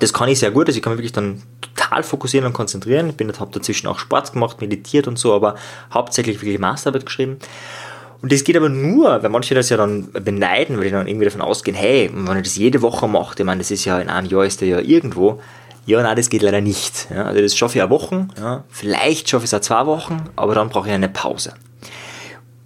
Das 0.00 0.12
kann 0.12 0.28
ich 0.28 0.38
sehr 0.38 0.52
gut, 0.52 0.68
also 0.68 0.76
ich 0.76 0.82
kann 0.82 0.92
mich 0.92 0.98
wirklich 0.98 1.12
dann 1.12 1.42
total 1.60 2.02
fokussieren 2.02 2.46
und 2.46 2.52
konzentrieren. 2.52 3.12
Ich 3.16 3.40
habe 3.40 3.50
dazwischen 3.52 3.88
auch 3.88 3.98
Sport 3.98 4.32
gemacht, 4.32 4.60
meditiert 4.60 5.08
und 5.08 5.18
so, 5.18 5.34
aber 5.34 5.56
hauptsächlich 5.92 6.40
wirklich 6.40 6.58
Masterarbeit 6.58 7.06
geschrieben. 7.06 7.38
Und 8.22 8.32
das 8.32 8.44
geht 8.44 8.56
aber 8.56 8.68
nur, 8.68 9.22
weil 9.22 9.30
manche 9.30 9.54
das 9.54 9.68
ja 9.68 9.76
dann 9.76 10.10
beneiden, 10.12 10.78
weil 10.78 10.84
die 10.84 10.90
dann 10.90 11.06
irgendwie 11.06 11.26
davon 11.26 11.42
ausgehen, 11.42 11.76
hey, 11.76 12.10
wenn 12.12 12.36
ich 12.38 12.44
das 12.44 12.56
jede 12.56 12.82
Woche 12.82 13.06
mache, 13.08 13.34
ich 13.38 13.44
meine, 13.44 13.58
das 13.60 13.70
ist 13.70 13.84
ja 13.84 14.00
in 14.00 14.08
einem 14.08 14.28
Jahr 14.28 14.44
ist 14.44 14.60
der 14.60 14.68
ja 14.68 14.80
irgendwo. 14.80 15.40
Ja, 15.84 16.02
nein, 16.02 16.16
das 16.16 16.30
geht 16.30 16.42
leider 16.42 16.60
nicht. 16.60 17.08
Ja, 17.14 17.26
also 17.26 17.40
das 17.40 17.56
schaffe 17.56 17.78
ich 17.78 17.82
eine 17.82 17.90
Woche, 17.90 18.26
ja, 18.38 18.64
vielleicht 18.70 19.28
schaffe 19.28 19.44
ich 19.44 19.52
es 19.52 19.54
auch 19.54 19.60
zwei 19.60 19.86
Wochen, 19.86 20.24
aber 20.34 20.54
dann 20.54 20.68
brauche 20.68 20.88
ich 20.88 20.94
eine 20.94 21.08
Pause. 21.08 21.52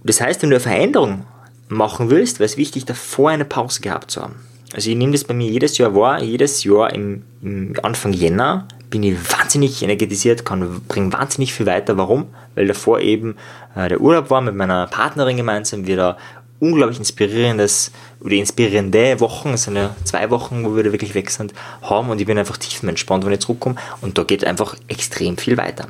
Das 0.02 0.20
heißt, 0.20 0.40
wenn 0.40 0.50
du 0.50 0.56
eine 0.56 0.60
Veränderung 0.60 1.26
machen 1.68 2.10
willst, 2.10 2.38
wäre 2.38 2.46
es 2.46 2.56
wichtig, 2.56 2.86
davor 2.86 3.30
eine 3.30 3.44
Pause 3.44 3.82
gehabt 3.82 4.10
zu 4.10 4.22
haben. 4.22 4.36
Also 4.72 4.88
ich 4.88 4.96
nehme 4.96 5.12
das 5.12 5.24
bei 5.24 5.34
mir 5.34 5.50
jedes 5.50 5.78
Jahr 5.78 5.94
wahr, 5.94 6.22
jedes 6.22 6.64
Jahr 6.64 6.92
im, 6.92 7.24
im 7.42 7.74
Anfang 7.82 8.12
Jänner 8.12 8.68
bin 8.88 9.02
ich 9.02 9.16
wahnsinnig 9.32 9.82
energetisiert, 9.82 10.44
kann 10.44 10.80
bringen 10.88 11.12
wahnsinnig 11.12 11.54
viel 11.54 11.66
weiter. 11.66 11.96
Warum? 11.96 12.26
Weil 12.54 12.66
davor 12.66 13.00
eben 13.00 13.36
der 13.76 14.00
Urlaub 14.00 14.30
war 14.30 14.40
mit 14.40 14.54
meiner 14.54 14.86
Partnerin 14.86 15.36
gemeinsam, 15.36 15.86
wir 15.86 15.96
da 15.96 16.16
unglaublich 16.60 16.98
inspirierendes 16.98 17.90
oder 18.20 18.34
inspirierende 18.34 19.18
Wochen, 19.20 19.50
es 19.54 19.64
sind 19.64 19.76
ja 19.76 19.96
zwei 20.04 20.30
Wochen, 20.30 20.64
wo 20.64 20.76
wir 20.76 20.84
da 20.84 20.92
wirklich 20.92 21.14
weg 21.14 21.30
sind, 21.30 21.54
haben 21.82 22.10
und 22.10 22.20
ich 22.20 22.26
bin 22.26 22.38
einfach 22.38 22.58
tiefenentspannt, 22.58 23.24
wenn 23.24 23.32
ich 23.32 23.40
zurückkomme 23.40 23.76
und 24.02 24.18
da 24.18 24.24
geht 24.24 24.44
einfach 24.44 24.76
extrem 24.88 25.38
viel 25.38 25.56
weiter. 25.56 25.88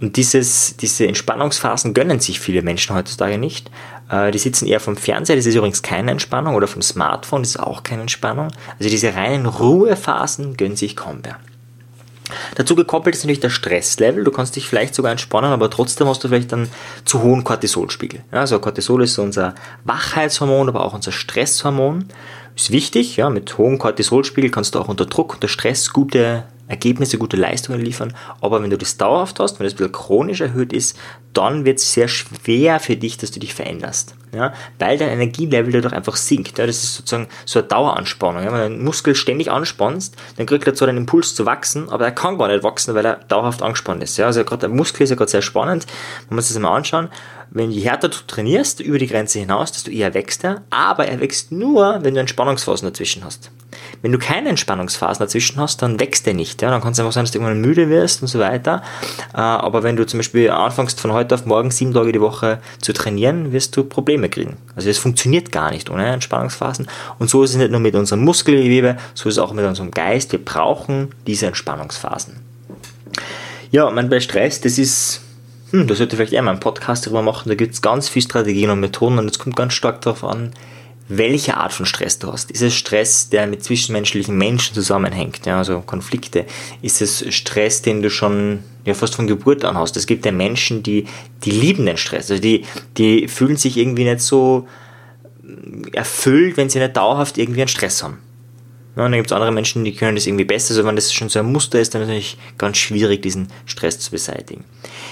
Und 0.00 0.16
dieses, 0.16 0.76
diese 0.76 1.06
Entspannungsphasen 1.06 1.94
gönnen 1.94 2.18
sich 2.18 2.40
viele 2.40 2.62
Menschen 2.62 2.96
heutzutage 2.96 3.38
nicht. 3.38 3.70
Äh, 4.10 4.32
die 4.32 4.38
sitzen 4.38 4.66
eher 4.66 4.80
vom 4.80 4.96
Fernseher, 4.96 5.36
das 5.36 5.46
ist 5.46 5.54
übrigens 5.54 5.82
keine 5.82 6.10
Entspannung, 6.10 6.56
oder 6.56 6.66
vom 6.66 6.82
Smartphone, 6.82 7.42
das 7.42 7.50
ist 7.50 7.60
auch 7.60 7.84
keine 7.84 8.02
Entspannung. 8.02 8.48
Also 8.78 8.90
diese 8.90 9.14
reinen 9.14 9.46
Ruhephasen 9.46 10.56
gönnen 10.56 10.76
sich 10.76 10.96
kaum 10.96 11.20
mehr. 11.20 11.38
Dazu 12.54 12.74
gekoppelt 12.74 13.14
ist 13.14 13.22
natürlich 13.22 13.40
der 13.40 13.50
Stresslevel. 13.50 14.24
Du 14.24 14.30
kannst 14.30 14.56
dich 14.56 14.68
vielleicht 14.68 14.94
sogar 14.94 15.12
entspannen, 15.12 15.52
aber 15.52 15.70
trotzdem 15.70 16.08
hast 16.08 16.22
du 16.24 16.28
vielleicht 16.28 16.52
einen 16.52 16.70
zu 17.04 17.22
hohen 17.22 17.44
Cortisolspiegel. 17.44 18.20
Ja, 18.32 18.40
also 18.40 18.58
Cortisol 18.58 19.02
ist 19.04 19.18
unser 19.18 19.54
Wachheitshormon, 19.84 20.68
aber 20.68 20.84
auch 20.84 20.94
unser 20.94 21.12
Stresshormon. 21.12 22.06
Ist 22.56 22.72
wichtig, 22.72 23.16
ja, 23.16 23.30
mit 23.30 23.56
hohem 23.56 23.78
Cortisolspiegel 23.78 24.50
kannst 24.50 24.74
du 24.74 24.80
auch 24.80 24.88
unter 24.88 25.06
Druck, 25.06 25.34
unter 25.34 25.48
Stress 25.48 25.92
gute 25.92 26.44
Ergebnisse, 26.68 27.18
gute 27.18 27.36
Leistungen 27.36 27.80
liefern. 27.80 28.14
Aber 28.40 28.62
wenn 28.62 28.70
du 28.70 28.78
das 28.78 28.96
dauerhaft 28.96 29.40
hast, 29.40 29.58
wenn 29.58 29.64
das 29.64 29.74
ein 29.74 29.78
bisschen 29.78 29.92
chronisch 29.92 30.40
erhöht 30.40 30.72
ist, 30.72 30.96
dann 31.32 31.64
wird 31.64 31.78
es 31.78 31.92
sehr 31.92 32.08
schwer 32.08 32.80
für 32.80 32.96
dich, 32.96 33.16
dass 33.16 33.30
du 33.30 33.40
dich 33.40 33.54
veränderst. 33.54 34.14
Ja? 34.32 34.52
Weil 34.78 34.98
dein 34.98 35.10
Energielevel 35.10 35.72
dadurch 35.72 35.94
einfach 35.94 36.16
sinkt. 36.16 36.58
Ja? 36.58 36.66
Das 36.66 36.82
ist 36.82 36.94
sozusagen 36.94 37.28
so 37.44 37.58
eine 37.58 37.68
Daueranspannung. 37.68 38.42
Ja? 38.42 38.52
Wenn 38.52 38.58
du 38.58 38.64
einen 38.66 38.84
Muskel 38.84 39.14
ständig 39.14 39.50
anspannst, 39.50 40.16
dann 40.36 40.46
kriegt 40.46 40.66
er 40.66 40.74
zwar 40.74 40.86
den 40.86 40.96
Impuls 40.96 41.34
zu 41.34 41.46
wachsen, 41.46 41.88
aber 41.88 42.04
er 42.04 42.12
kann 42.12 42.38
gar 42.38 42.48
nicht 42.48 42.62
wachsen, 42.62 42.94
weil 42.94 43.04
er 43.04 43.16
dauerhaft 43.16 43.62
angespannt 43.62 44.02
ist. 44.02 44.16
Ja? 44.16 44.26
Also 44.26 44.44
gerade 44.44 44.60
der 44.60 44.68
Muskel 44.68 45.04
ist 45.04 45.10
ja 45.10 45.16
gerade 45.16 45.30
sehr 45.30 45.42
spannend. 45.42 45.86
Man 46.28 46.36
muss 46.36 46.48
das 46.48 46.58
mal 46.58 46.74
anschauen 46.74 47.08
wenn 47.50 47.70
je 47.70 47.82
härter 47.82 48.08
du 48.08 48.18
trainierst, 48.26 48.80
über 48.80 48.98
die 48.98 49.06
Grenze 49.06 49.38
hinaus, 49.38 49.72
desto 49.72 49.90
eher 49.90 50.14
wächst 50.14 50.44
er, 50.44 50.62
aber 50.70 51.06
er 51.06 51.20
wächst 51.20 51.52
nur, 51.52 52.00
wenn 52.02 52.14
du 52.14 52.20
Entspannungsphasen 52.20 52.88
dazwischen 52.88 53.24
hast. 53.24 53.50
Wenn 54.02 54.12
du 54.12 54.18
keine 54.18 54.50
Entspannungsphasen 54.50 55.24
dazwischen 55.24 55.60
hast, 55.60 55.82
dann 55.82 56.00
wächst 56.00 56.26
er 56.26 56.34
nicht. 56.34 56.62
Ja? 56.62 56.70
Dann 56.70 56.80
kann 56.80 56.92
es 56.92 57.00
einfach 57.00 57.12
sein, 57.12 57.24
dass 57.24 57.32
du 57.32 57.38
irgendwann 57.38 57.60
müde 57.60 57.88
wirst 57.88 58.22
und 58.22 58.28
so 58.28 58.38
weiter. 58.38 58.82
Äh, 59.34 59.38
aber 59.38 59.82
wenn 59.82 59.96
du 59.96 60.06
zum 60.06 60.18
Beispiel 60.18 60.50
anfängst 60.50 61.00
von 61.00 61.12
heute 61.12 61.34
auf 61.34 61.46
morgen 61.46 61.70
sieben 61.70 61.94
Tage 61.94 62.12
die 62.12 62.20
Woche 62.20 62.60
zu 62.80 62.92
trainieren, 62.92 63.52
wirst 63.52 63.76
du 63.76 63.84
Probleme 63.84 64.28
kriegen. 64.28 64.56
Also 64.76 64.88
es 64.88 64.98
funktioniert 64.98 65.52
gar 65.52 65.70
nicht 65.70 65.90
ohne 65.90 66.06
Entspannungsphasen. 66.06 66.88
Und 67.18 67.30
so 67.30 67.42
ist 67.42 67.50
es 67.50 67.56
nicht 67.56 67.70
nur 67.70 67.80
mit 67.80 67.94
unserem 67.94 68.24
Muskelgewebe, 68.24 68.96
so 69.14 69.28
ist 69.28 69.36
es 69.36 69.38
auch 69.38 69.52
mit 69.52 69.64
unserem 69.64 69.90
Geist. 69.90 70.32
Wir 70.32 70.44
brauchen 70.44 71.14
diese 71.26 71.46
Entspannungsphasen. 71.46 72.40
Ja, 73.70 73.90
man 73.90 74.08
bei 74.08 74.20
Stress, 74.20 74.60
das 74.60 74.78
ist 74.78 75.20
hm, 75.70 75.86
da 75.86 75.94
sollte 75.94 76.16
vielleicht 76.16 76.32
eher 76.32 76.42
mal 76.42 76.52
einen 76.52 76.60
Podcast 76.60 77.04
darüber 77.04 77.20
machen, 77.20 77.50
da 77.50 77.54
gibt 77.54 77.74
es 77.74 77.82
ganz 77.82 78.08
viele 78.08 78.24
Strategien 78.24 78.70
und 78.70 78.80
Methoden 78.80 79.18
und 79.18 79.30
es 79.30 79.38
kommt 79.38 79.54
ganz 79.54 79.74
stark 79.74 80.00
darauf 80.00 80.24
an, 80.24 80.52
welche 81.08 81.56
Art 81.56 81.72
von 81.72 81.86
Stress 81.86 82.18
du 82.18 82.30
hast. 82.30 82.50
Ist 82.50 82.62
es 82.62 82.74
Stress, 82.74 83.30
der 83.30 83.46
mit 83.46 83.64
zwischenmenschlichen 83.64 84.36
Menschen 84.36 84.74
zusammenhängt, 84.74 85.46
ja, 85.46 85.58
also 85.58 85.80
Konflikte? 85.80 86.44
Ist 86.82 87.00
es 87.00 87.24
Stress, 87.34 87.82
den 87.82 88.02
du 88.02 88.10
schon 88.10 88.62
ja, 88.84 88.94
fast 88.94 89.14
von 89.14 89.26
Geburt 89.26 89.64
an 89.64 89.76
hast? 89.76 89.96
Es 89.96 90.06
gibt 90.06 90.26
ja 90.26 90.32
Menschen, 90.32 90.82
die, 90.82 91.06
die 91.44 91.50
lieben 91.50 91.86
den 91.86 91.96
Stress, 91.96 92.30
also 92.30 92.42
die, 92.42 92.64
die 92.98 93.26
fühlen 93.26 93.56
sich 93.56 93.76
irgendwie 93.76 94.04
nicht 94.04 94.20
so 94.20 94.68
erfüllt, 95.92 96.58
wenn 96.58 96.68
sie 96.68 96.78
nicht 96.78 96.96
dauerhaft 96.96 97.38
irgendwie 97.38 97.62
einen 97.62 97.68
Stress 97.68 98.02
haben. 98.02 98.18
Ja, 98.96 99.04
und 99.04 99.12
dann 99.12 99.20
gibt 99.20 99.30
es 99.30 99.32
andere 99.32 99.52
Menschen, 99.52 99.84
die 99.84 99.94
können 99.94 100.16
das 100.16 100.26
irgendwie 100.26 100.44
besser. 100.44 100.72
Also 100.72 100.84
wenn 100.84 100.96
das 100.96 101.12
schon 101.12 101.28
so 101.28 101.38
ein 101.38 101.52
Muster 101.52 101.80
ist, 101.80 101.94
dann 101.94 102.02
ist 102.02 102.08
es 102.08 102.08
natürlich 102.08 102.38
ganz 102.58 102.78
schwierig, 102.78 103.22
diesen 103.22 103.48
Stress 103.64 104.00
zu 104.00 104.10
beseitigen. 104.10 104.64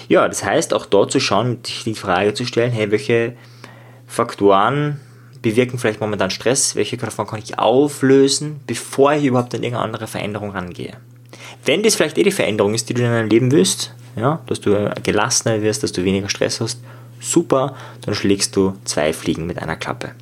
Ja, 0.09 0.27
das 0.27 0.45
heißt 0.45 0.75
auch 0.75 0.87
dort 0.87 1.13
zu 1.13 1.21
schauen, 1.21 1.59
sich 1.65 1.85
die 1.85 1.95
Frage 1.95 2.35
zu 2.35 2.45
stellen, 2.45 2.73
hey, 2.73 2.91
welche 2.91 3.35
Faktoren 4.09 5.01
bewirken 5.51 5.79
vielleicht 5.79 6.01
momentan 6.01 6.31
Stress, 6.31 6.75
welche 6.75 6.97
davon 6.97 7.27
kann 7.27 7.41
ich 7.43 7.59
auflösen, 7.59 8.61
bevor 8.67 9.13
ich 9.13 9.25
überhaupt 9.25 9.55
an 9.55 9.63
irgendeine 9.63 9.85
andere 9.85 10.07
Veränderung 10.07 10.51
rangehe. 10.51 10.97
Wenn 11.65 11.83
das 11.83 11.95
vielleicht 11.95 12.19
eh 12.19 12.23
die 12.23 12.33
Veränderung 12.33 12.75
ist, 12.75 12.89
die 12.89 12.95
du 12.95 13.03
in 13.03 13.11
deinem 13.11 13.29
Leben 13.29 13.53
willst, 13.53 13.95
ja, 14.17 14.41
dass 14.47 14.61
du 14.61 14.93
gelassener 15.03 15.63
wirst, 15.63 15.83
dass 15.83 15.93
du 15.93 16.05
weniger 16.05 16.29
Stress 16.29 16.61
hast, 16.61 16.81
super, 17.21 17.77
dann 18.03 18.15
schlägst 18.15 18.57
du 18.57 18.75
zwei 18.85 19.13
Fliegen 19.13 19.47
mit 19.47 19.61
einer 19.61 19.77
Klappe. 19.77 20.13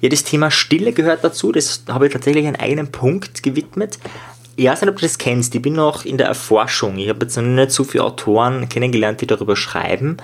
Ja, 0.00 0.08
das 0.08 0.24
Thema 0.24 0.50
Stille 0.50 0.92
gehört 0.92 1.24
dazu, 1.24 1.50
das 1.50 1.82
habe 1.88 2.06
ich 2.06 2.12
tatsächlich 2.12 2.46
einen 2.46 2.56
eigenen 2.56 2.92
Punkt 2.92 3.42
gewidmet. 3.42 3.98
Ich 4.58 4.66
weiß 4.66 4.80
nicht, 4.80 4.90
ob 4.90 4.96
du 4.96 5.02
das 5.02 5.18
kennst. 5.18 5.54
Ich 5.54 5.62
bin 5.62 5.74
noch 5.74 6.04
in 6.04 6.18
der 6.18 6.26
Erforschung. 6.26 6.98
Ich 6.98 7.08
habe 7.08 7.20
jetzt 7.24 7.36
noch 7.36 7.44
nicht 7.44 7.70
so 7.70 7.84
viele 7.84 8.02
Autoren 8.02 8.68
kennengelernt, 8.68 9.20
die 9.20 9.28
darüber 9.28 9.54
schreiben. 9.54 10.16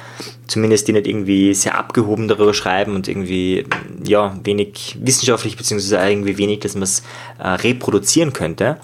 Zumindest 0.49 0.89
die 0.89 0.93
nicht 0.93 1.07
irgendwie 1.07 1.55
sehr 1.55 1.79
abgehoben 1.79 2.27
darüber 2.27 2.53
schreiben 2.53 2.97
und 2.97 3.07
irgendwie, 3.07 3.65
ja, 4.03 4.37
wenig 4.43 4.99
wissenschaftlich, 5.01 5.57
beziehungsweise 5.57 5.99
irgendwie 5.99 6.37
wenig, 6.37 6.59
dass 6.59 6.75
man 6.75 6.83
es 6.83 7.05
äh, 7.39 7.47
reproduzieren 7.47 8.33
könnte. 8.33 8.79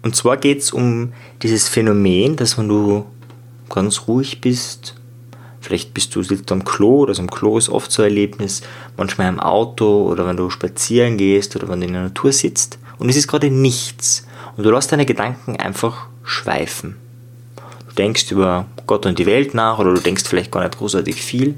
Und 0.00 0.16
zwar 0.16 0.38
geht 0.38 0.60
es 0.60 0.70
um 0.70 1.12
dieses 1.42 1.68
Phänomen, 1.68 2.36
dass 2.36 2.56
wenn 2.56 2.68
du 2.68 3.04
ganz 3.68 4.08
ruhig 4.08 4.40
bist, 4.40 4.94
vielleicht 5.60 5.92
bist 5.92 6.16
du 6.16 6.22
sitzt 6.22 6.50
am 6.50 6.64
Klo 6.64 7.00
oder 7.00 7.12
so 7.12 7.20
am 7.20 7.30
Klo 7.30 7.58
ist 7.58 7.68
oft 7.68 7.92
so 7.92 8.00
ein 8.00 8.08
Erlebnis, 8.08 8.62
manchmal 8.96 9.28
im 9.28 9.38
Auto 9.38 10.08
oder 10.10 10.26
wenn 10.26 10.38
du 10.38 10.48
spazieren 10.48 11.18
gehst 11.18 11.56
oder 11.56 11.68
wenn 11.68 11.80
du 11.80 11.88
in 11.88 11.92
der 11.92 12.04
Natur 12.04 12.32
sitzt 12.32 12.78
und 12.98 13.10
es 13.10 13.16
ist 13.16 13.28
gerade 13.28 13.50
nichts 13.50 14.26
und 14.56 14.64
du 14.64 14.70
lässt 14.70 14.92
deine 14.92 15.06
Gedanken 15.06 15.56
einfach 15.56 16.06
schweifen. 16.24 16.96
Du 17.88 17.94
denkst 17.94 18.30
über 18.30 18.66
Gott 18.86 19.06
und 19.06 19.18
die 19.18 19.26
Welt 19.26 19.54
nach 19.54 19.78
oder 19.78 19.92
du 19.94 20.00
denkst 20.00 20.24
vielleicht 20.26 20.50
gar 20.50 20.62
nicht 20.62 20.78
großartig 20.78 21.22
viel. 21.22 21.56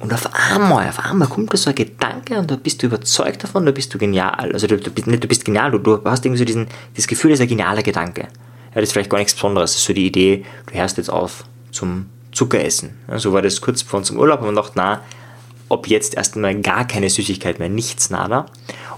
Und 0.00 0.12
auf 0.12 0.28
einmal, 0.32 0.88
auf 0.88 0.98
einmal 0.98 1.28
kommt 1.28 1.52
da 1.52 1.56
so 1.56 1.70
ein 1.70 1.76
Gedanke 1.76 2.38
und 2.38 2.50
da 2.50 2.56
bist 2.56 2.82
du 2.82 2.86
überzeugt 2.86 3.44
davon, 3.44 3.64
da 3.64 3.72
bist 3.72 3.92
du 3.94 3.98
genial. 3.98 4.52
Also 4.52 4.66
du, 4.66 4.76
du, 4.76 4.90
bist, 4.90 5.06
nicht, 5.06 5.22
du 5.22 5.28
bist 5.28 5.44
genial, 5.44 5.70
du, 5.70 5.78
du 5.78 6.02
hast 6.04 6.24
irgendwie 6.24 6.38
so 6.38 6.44
diesen, 6.44 6.66
das 6.96 7.06
Gefühl, 7.06 7.30
das 7.30 7.40
ist 7.40 7.44
ein 7.44 7.48
genialer 7.48 7.82
Gedanke. 7.82 8.22
Ja, 8.22 8.28
das 8.74 8.84
ist 8.84 8.92
vielleicht 8.92 9.10
gar 9.10 9.18
nichts 9.18 9.34
Besonderes. 9.34 9.72
Das 9.72 9.80
ist 9.80 9.86
so 9.86 9.92
die 9.92 10.06
Idee, 10.06 10.44
du 10.66 10.78
hörst 10.78 10.96
jetzt 10.96 11.10
auf 11.10 11.44
zum 11.70 12.06
Zuckeressen. 12.32 12.98
Ja, 13.08 13.18
so 13.18 13.32
war 13.32 13.42
das 13.42 13.60
kurz 13.60 13.82
vor 13.82 13.98
unserem 13.98 14.18
Urlaub 14.18 14.40
und 14.40 14.46
man 14.46 14.56
dachte, 14.56 14.72
na, 14.74 15.00
ob 15.68 15.88
jetzt 15.88 16.16
erstmal 16.16 16.60
gar 16.60 16.86
keine 16.86 17.08
Süßigkeit 17.08 17.58
mehr, 17.58 17.68
nichts, 17.68 18.10
nada. 18.10 18.46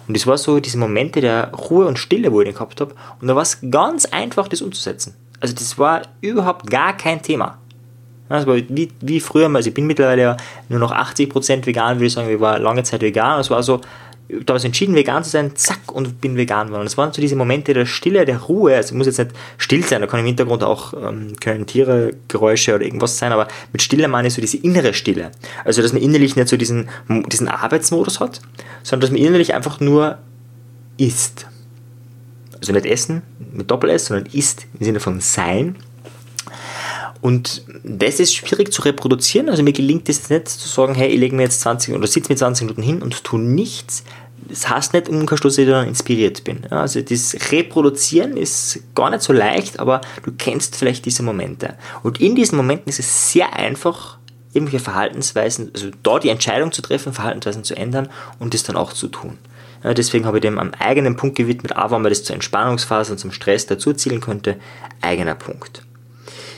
Und 0.09 0.17
es 0.17 0.27
war 0.27 0.39
so 0.39 0.61
diese 0.61 0.79
Momente 0.79 1.21
der 1.21 1.53
Ruhe 1.53 1.87
und 1.87 1.99
Stille, 1.99 2.33
wo 2.33 2.41
ich 2.41 2.47
den 2.47 2.55
gehabt 2.55 2.81
habe. 2.81 2.95
Und 3.21 3.29
da 3.29 3.35
war 3.35 3.43
es 3.43 3.59
ganz 3.71 4.07
einfach, 4.07 4.49
das 4.49 4.63
umzusetzen. 4.63 5.15
Also 5.41 5.55
das 5.55 5.79
war 5.79 6.03
überhaupt 6.21 6.71
gar 6.71 6.97
kein 6.97 7.23
Thema. 7.23 7.59
Das 8.29 8.47
war 8.47 8.57
wie, 8.57 8.91
wie 9.01 9.21
früher, 9.21 9.55
also 9.55 9.69
ich 9.69 9.75
bin 9.75 9.87
mittlerweile 9.87 10.23
ja 10.23 10.37
nur 10.69 10.81
noch 10.81 10.93
80% 10.93 11.65
vegan, 11.67 11.97
würde 11.97 12.07
ich 12.07 12.13
sagen, 12.13 12.29
ich 12.29 12.41
war 12.41 12.59
lange 12.59 12.83
Zeit 12.83 13.01
vegan. 13.01 13.41
Es 13.41 13.51
war 13.51 13.63
so, 13.63 13.81
damals 14.29 14.65
entschieden, 14.65 14.95
vegan 14.95 15.23
zu 15.23 15.31
sein, 15.31 15.55
zack, 15.55 15.93
und 15.93 16.21
bin 16.21 16.37
vegan 16.37 16.69
geworden. 16.69 16.85
Das 16.85 16.97
waren 16.97 17.13
so 17.13 17.21
diese 17.21 17.37
Momente 17.37 17.75
der 17.75 17.87
Stille, 17.87 18.25
der 18.25 18.39
Ruhe. 18.39 18.75
Also 18.75 18.95
muss 18.95 19.07
jetzt 19.07 19.19
nicht 19.19 19.31
still 19.59 19.85
sein, 19.85 20.01
da 20.01 20.07
kann 20.07 20.21
im 20.21 20.27
Hintergrund 20.27 20.65
auch 20.65 20.95
ähm, 20.95 21.35
können 21.41 21.67
Tiere, 21.67 22.13
Geräusche 22.29 22.75
oder 22.75 22.85
irgendwas 22.85 23.19
sein, 23.19 23.33
aber 23.33 23.49
mit 23.73 23.83
Stille 23.83 24.09
meine 24.09 24.29
ich 24.29 24.35
so 24.35 24.41
diese 24.41 24.57
innere 24.57 24.95
Stille. 24.95 25.31
Also, 25.65 25.83
dass 25.83 25.93
man 25.93 26.03
innerlich 26.03 26.37
nicht 26.37 26.49
so 26.49 26.57
diesen, 26.57 26.89
diesen 27.29 27.49
Arbeitsmodus 27.49 28.21
hat, 28.21 28.41
sondern 28.83 29.03
dass 29.03 29.11
man 29.11 29.21
innerlich 29.21 29.55
einfach 29.55 29.81
nur 29.81 30.19
isst. 30.97 31.47
Also 32.59 32.73
nicht 32.73 32.87
essen 32.87 33.23
mit 33.53 33.71
Doppel-S, 33.71 34.07
sondern 34.07 34.27
isst 34.33 34.67
im 34.79 34.85
Sinne 34.87 35.01
von 35.01 35.21
sein. 35.21 35.77
Und 37.27 37.65
das 37.83 38.21
ist 38.21 38.37
schwierig 38.37 38.73
zu 38.73 38.83
reproduzieren. 38.83 39.49
Also 39.49 39.65
mir 39.65 39.73
gelingt 39.73 40.09
es 40.09 40.31
nicht 40.31 40.47
zu 40.47 40.69
sagen, 40.69 40.95
hey, 40.95 41.09
ich 41.09 41.19
lege 41.19 41.35
mir 41.35 41.43
jetzt 41.43 41.61
20 41.61 41.93
oder 41.93 42.07
sitze 42.07 42.31
mir 42.31 42.37
20 42.37 42.69
Minuten 42.69 42.83
hin 42.83 43.03
und 43.03 43.25
tue 43.25 43.41
nichts. 43.41 44.05
Das 44.49 44.71
heißt 44.71 44.93
nicht 44.93 45.09
im 45.09 45.19
Umkehrschluss, 45.19 45.57
dass 45.57 45.65
ich 45.65 45.69
dann 45.69 45.89
inspiriert 45.89 46.45
bin. 46.45 46.67
Also 46.71 47.01
das 47.01 47.37
Reproduzieren 47.51 48.37
ist 48.37 48.79
gar 48.95 49.11
nicht 49.11 49.23
so 49.23 49.33
leicht, 49.33 49.81
aber 49.81 50.03
du 50.23 50.31
kennst 50.39 50.77
vielleicht 50.77 51.05
diese 51.05 51.25
Momente. 51.25 51.75
Und 52.05 52.21
in 52.21 52.37
diesen 52.37 52.57
Momenten 52.57 52.91
ist 52.91 53.01
es 53.01 53.33
sehr 53.33 53.57
einfach, 53.57 54.19
irgendwelche 54.53 54.85
Verhaltensweisen, 54.85 55.73
also 55.75 55.89
da 56.05 56.21
die 56.21 56.29
Entscheidung 56.29 56.71
zu 56.71 56.81
treffen, 56.81 57.13
Verhaltensweisen 57.13 57.65
zu 57.65 57.77
ändern 57.77 58.09
und 58.39 58.55
das 58.55 58.63
dann 58.63 58.77
auch 58.77 58.93
zu 58.93 59.09
tun. 59.09 59.37
Ja, 59.83 59.95
deswegen 59.95 60.27
habe 60.27 60.39
ich 60.39 60.43
dem 60.43 60.61
am 60.61 60.71
eigenen 60.79 61.17
Punkt 61.17 61.37
gewidmet, 61.37 61.75
aber 61.75 61.97
wenn 61.97 62.03
man 62.03 62.13
das 62.13 62.23
zur 62.23 62.35
Entspannungsphase 62.35 63.11
und 63.11 63.19
zum 63.19 63.33
Stress 63.33 63.67
dazu 63.67 63.95
zielen 63.95 64.21
könnte, 64.21 64.59
eigener 65.01 65.35
Punkt. 65.35 65.83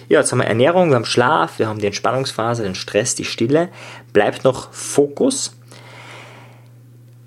Ja, 0.08 0.20
jetzt 0.20 0.32
haben 0.32 0.38
wir 0.38 0.46
Ernährung, 0.46 0.88
wir 0.88 0.96
haben 0.96 1.04
Schlaf, 1.04 1.58
wir 1.58 1.68
haben 1.68 1.80
die 1.80 1.86
Entspannungsphase, 1.86 2.62
den 2.62 2.74
Stress, 2.74 3.14
die 3.14 3.24
Stille. 3.24 3.68
Bleibt 4.12 4.44
noch 4.44 4.72
Fokus. 4.72 5.54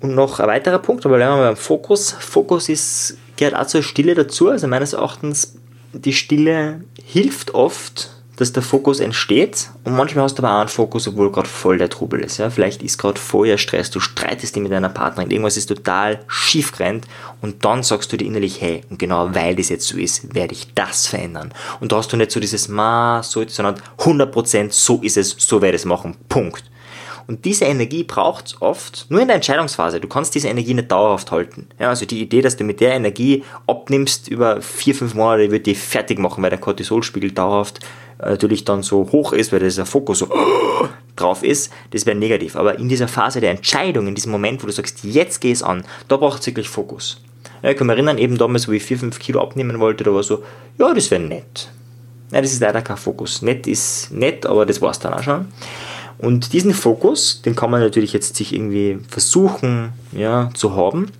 Und 0.00 0.16
noch 0.16 0.40
ein 0.40 0.48
weiterer 0.48 0.80
Punkt, 0.80 1.06
aber 1.06 1.16
bleiben 1.16 1.36
wir 1.36 1.44
beim 1.44 1.56
Fokus. 1.56 2.10
Fokus 2.10 2.68
ist, 2.68 3.16
gehört 3.36 3.54
auch 3.54 3.66
zur 3.66 3.84
Stille 3.84 4.16
dazu. 4.16 4.48
Also 4.48 4.66
meines 4.66 4.94
Erachtens, 4.94 5.54
die 5.92 6.12
Stille 6.12 6.82
hilft 7.04 7.54
oft, 7.54 8.10
dass 8.42 8.52
der 8.52 8.62
Fokus 8.62 9.00
entsteht 9.00 9.70
und 9.84 9.96
manchmal 9.96 10.24
hast 10.24 10.34
du 10.34 10.42
aber 10.42 10.56
auch 10.56 10.60
einen 10.60 10.68
Fokus, 10.68 11.06
obwohl 11.06 11.30
gerade 11.30 11.48
voll 11.48 11.78
der 11.78 11.88
Trubel 11.88 12.20
ist. 12.20 12.38
Ja? 12.38 12.50
Vielleicht 12.50 12.82
ist 12.82 12.98
gerade 12.98 13.18
vorher 13.18 13.56
Stress, 13.56 13.90
du 13.90 14.00
streitest 14.00 14.56
dich 14.56 14.62
mit 14.62 14.72
deiner 14.72 14.88
Partnerin, 14.88 15.30
irgendwas 15.30 15.56
ist 15.56 15.66
total 15.66 16.20
schief 16.26 16.72
gerannt 16.72 17.06
und 17.40 17.64
dann 17.64 17.82
sagst 17.82 18.12
du 18.12 18.16
dir 18.16 18.26
innerlich, 18.26 18.60
hey, 18.60 18.82
und 18.90 18.98
genau 18.98 19.32
weil 19.34 19.54
das 19.54 19.68
jetzt 19.68 19.86
so 19.86 19.96
ist, 19.96 20.34
werde 20.34 20.54
ich 20.54 20.74
das 20.74 21.06
verändern. 21.06 21.54
Und 21.80 21.92
da 21.92 21.96
hast 21.96 22.12
du 22.12 22.16
nicht 22.16 22.32
so 22.32 22.40
dieses 22.40 22.68
Ma, 22.68 23.22
so, 23.22 23.46
sondern 23.46 23.76
100% 23.98 24.72
so 24.72 25.00
ist 25.02 25.16
es, 25.16 25.36
so 25.38 25.62
werde 25.62 25.76
ich 25.76 25.82
es 25.82 25.86
machen, 25.86 26.16
Punkt. 26.28 26.64
Und 27.26 27.44
diese 27.44 27.64
Energie 27.64 28.04
braucht 28.04 28.46
es 28.48 28.62
oft 28.62 29.06
nur 29.08 29.20
in 29.20 29.28
der 29.28 29.36
Entscheidungsphase. 29.36 30.00
Du 30.00 30.08
kannst 30.08 30.34
diese 30.34 30.48
Energie 30.48 30.74
nicht 30.74 30.90
dauerhaft 30.90 31.30
halten. 31.30 31.68
Ja, 31.78 31.88
also 31.88 32.06
die 32.06 32.20
Idee, 32.20 32.42
dass 32.42 32.56
du 32.56 32.64
mit 32.64 32.80
der 32.80 32.92
Energie 32.94 33.44
abnimmst 33.66 34.28
über 34.28 34.60
vier, 34.60 34.94
fünf 34.94 35.14
Monate, 35.14 35.50
wird 35.50 35.66
die 35.66 35.74
fertig 35.74 36.18
machen, 36.18 36.42
weil 36.42 36.50
der 36.50 36.58
Cortisolspiegel 36.58 37.32
dauerhaft 37.32 37.80
natürlich 38.18 38.64
dann 38.64 38.82
so 38.82 39.10
hoch 39.12 39.32
ist, 39.32 39.52
weil 39.52 39.60
dieser 39.60 39.86
Fokus 39.86 40.20
so 40.20 40.28
drauf 41.16 41.42
ist, 41.42 41.72
das 41.90 42.06
wäre 42.06 42.16
negativ. 42.16 42.56
Aber 42.56 42.78
in 42.78 42.88
dieser 42.88 43.08
Phase 43.08 43.40
der 43.40 43.50
Entscheidung, 43.50 44.06
in 44.06 44.14
diesem 44.14 44.32
Moment, 44.32 44.62
wo 44.62 44.66
du 44.66 44.72
sagst, 44.72 45.04
jetzt 45.04 45.40
geh 45.40 45.50
es 45.50 45.62
an, 45.62 45.84
da 46.08 46.16
braucht 46.16 46.40
es 46.40 46.46
wirklich 46.46 46.68
Fokus. 46.68 47.20
Ja, 47.62 47.70
ich 47.70 47.76
kann 47.76 47.86
mich 47.86 47.94
erinnern, 47.94 48.18
eben 48.18 48.38
damals, 48.38 48.66
wo 48.68 48.72
ich 48.72 48.82
4, 48.82 48.98
5 48.98 49.18
Kilo 49.18 49.40
abnehmen 49.40 49.78
wollte, 49.78 50.04
da 50.04 50.12
war 50.12 50.22
so, 50.22 50.42
ja, 50.78 50.92
das 50.92 51.10
wäre 51.10 51.22
nett. 51.22 51.70
Ja, 52.32 52.40
das 52.40 52.52
ist 52.52 52.60
leider 52.60 52.82
kein 52.82 52.96
Fokus. 52.96 53.42
Nett 53.42 53.66
ist 53.66 54.10
nett, 54.10 54.46
aber 54.46 54.64
das 54.66 54.80
war 54.80 54.90
es 54.90 54.98
dann 54.98 55.14
auch 55.14 55.22
schon. 55.22 55.48
Und 56.22 56.52
diesen 56.52 56.72
Fokus, 56.72 57.42
den 57.42 57.56
kann 57.56 57.70
man 57.70 57.80
natürlich 57.80 58.12
jetzt 58.12 58.36
sich 58.36 58.54
irgendwie 58.54 59.00
versuchen 59.08 59.92
ja, 60.12 60.50
zu 60.54 60.76
haben. 60.76 61.10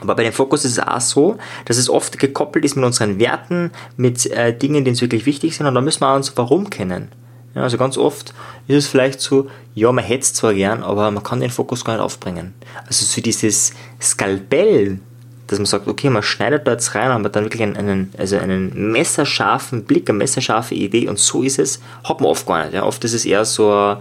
Aber 0.00 0.14
bei 0.14 0.22
dem 0.22 0.32
Fokus 0.32 0.64
ist 0.64 0.72
es 0.72 0.78
auch 0.78 1.00
so, 1.00 1.38
dass 1.64 1.76
es 1.76 1.90
oft 1.90 2.20
gekoppelt 2.20 2.64
ist 2.64 2.76
mit 2.76 2.84
unseren 2.84 3.18
Werten, 3.18 3.72
mit 3.96 4.26
äh, 4.30 4.56
Dingen, 4.56 4.84
die 4.84 4.90
uns 4.90 5.00
wirklich 5.00 5.26
wichtig 5.26 5.56
sind 5.56 5.66
und 5.66 5.74
da 5.74 5.80
müssen 5.80 6.02
wir 6.02 6.10
auch 6.10 6.16
unser 6.16 6.36
Warum 6.36 6.70
kennen. 6.70 7.08
Ja, 7.56 7.62
also 7.62 7.78
ganz 7.78 7.98
oft 7.98 8.32
ist 8.68 8.76
es 8.76 8.86
vielleicht 8.86 9.20
so, 9.20 9.48
ja, 9.74 9.90
man 9.90 10.04
hätte 10.04 10.22
es 10.22 10.34
zwar 10.34 10.54
gern, 10.54 10.84
aber 10.84 11.10
man 11.10 11.24
kann 11.24 11.40
den 11.40 11.50
Fokus 11.50 11.84
gar 11.84 11.94
nicht 11.94 12.02
aufbringen. 12.02 12.54
Also 12.86 13.04
so 13.04 13.20
dieses 13.20 13.72
Skalpell, 14.00 15.00
dass 15.48 15.58
man 15.58 15.66
sagt, 15.66 15.88
okay, 15.88 16.10
man 16.10 16.22
schneidet 16.22 16.64
da 16.68 16.72
jetzt 16.72 16.94
rein, 16.94 17.10
aber 17.10 17.28
dann 17.28 17.44
wirklich 17.44 17.62
einen, 17.62 17.76
einen, 17.76 18.12
also 18.16 18.36
einen 18.36 18.92
messerscharfen 18.92 19.82
Blick, 19.82 20.08
eine 20.08 20.18
messerscharfe 20.18 20.76
Idee 20.76 21.08
und 21.08 21.18
so 21.18 21.42
ist 21.42 21.58
es, 21.58 21.80
hat 22.04 22.20
man 22.20 22.30
oft 22.30 22.46
gar 22.46 22.62
nicht. 22.62 22.74
Ja. 22.74 22.84
Oft 22.84 23.02
ist 23.02 23.14
es 23.14 23.24
eher 23.24 23.44
so 23.44 23.72
ein 23.72 23.96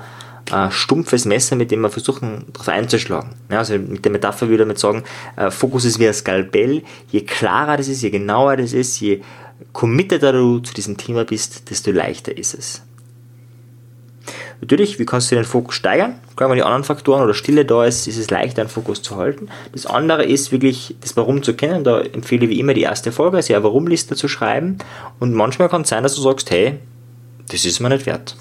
äh, 0.52 0.72
stumpfes 0.72 1.26
Messer, 1.26 1.56
mit 1.56 1.72
dem 1.72 1.82
wir 1.82 1.90
versuchen, 1.90 2.46
darauf 2.54 2.70
einzuschlagen. 2.70 3.36
Ja, 3.50 3.60
also 3.60 3.78
mit 3.78 4.06
der 4.06 4.12
Metapher 4.12 4.48
würde 4.48 4.56
ich 4.56 4.60
damit 4.60 4.80
sagen, 4.80 5.04
äh, 5.36 5.52
Fokus 5.52 5.86
ist 5.86 6.00
wie 6.00 6.08
ein 6.08 6.14
Skalpell. 6.14 6.84
Je 7.12 7.22
klarer 7.22 7.78
das 7.78 7.88
ist, 7.88 8.02
je 8.02 8.10
genauer 8.10 8.58
das 8.58 8.74
ist, 8.74 9.00
je 9.00 9.22
committeter 9.74 10.32
du 10.32 10.60
zu 10.60 10.74
diesem 10.74 10.98
Thema 10.98 11.26
bist, 11.26 11.70
desto 11.70 11.92
leichter 11.92 12.38
ist 12.38 12.54
es. 12.54 12.84
Natürlich, 14.60 14.98
wie 14.98 15.06
kannst 15.06 15.32
du 15.32 15.36
den 15.36 15.46
Fokus 15.46 15.76
steigern? 15.76 16.20
Klar, 16.36 16.50
wenn 16.50 16.56
die 16.56 16.64
anderen 16.64 16.84
Faktoren 16.84 17.22
oder 17.22 17.34
Stille 17.34 17.64
da 17.64 17.86
ist, 17.86 18.08
ist 18.08 18.18
es 18.18 18.32
leichter, 18.32 18.62
einen 18.62 18.70
Fokus 18.70 19.02
zu 19.02 19.16
halten. 19.16 19.50
Das 19.72 19.86
andere 19.86 20.26
ist 20.26 20.52
wirklich, 20.52 20.96
das 21.02 21.16
Warum 21.16 21.44
zu 21.44 21.54
kennen. 21.54 21.84
Da 21.84 22.02
empfehle 22.02 22.46
ich 22.46 22.50
wie 22.50 22.60
immer 22.60 22.74
die 22.74 22.82
erste 22.82 23.12
Folge, 23.12 23.38
also 23.38 23.54
ja 23.54 23.64
Warum-Liste 23.64 24.16
zu 24.16 24.28
schreiben. 24.28 24.80
Und 25.20 25.34
manchmal 25.34 25.70
kann 25.70 25.84
es 25.84 25.90
sein, 25.90 26.04
dass 26.04 26.16
du 26.16 26.22
sagst, 26.22 26.50
hey, 26.50 26.80
das 27.50 27.66
ist 27.66 27.80
mir 27.80 27.90
nicht 27.90 28.06
wert 28.06 28.36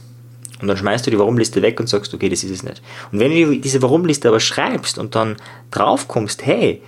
Und 0.61 0.69
dann 0.69 0.77
schmeißt 0.77 1.07
du 1.07 1.11
die 1.11 1.19
Warum-Liste 1.19 1.63
weg 1.63 1.79
und 1.81 1.89
sagst, 1.89 2.15
okay, 2.15 2.29
das 2.29 2.43
ist 2.45 2.51
es 2.51 2.63
nicht. 2.63 2.83
Und 3.13 3.21
wenn 3.21 3.31
du 3.31 3.59
diese 3.59 3.83
Warum-Liste 3.83 4.29
aber 4.29 4.41
schreibst 4.41 4.99
und 4.99 5.15
dann 5.15 5.37
drauf 5.71 6.09
kommst, 6.09 6.47
hey, 6.47 6.83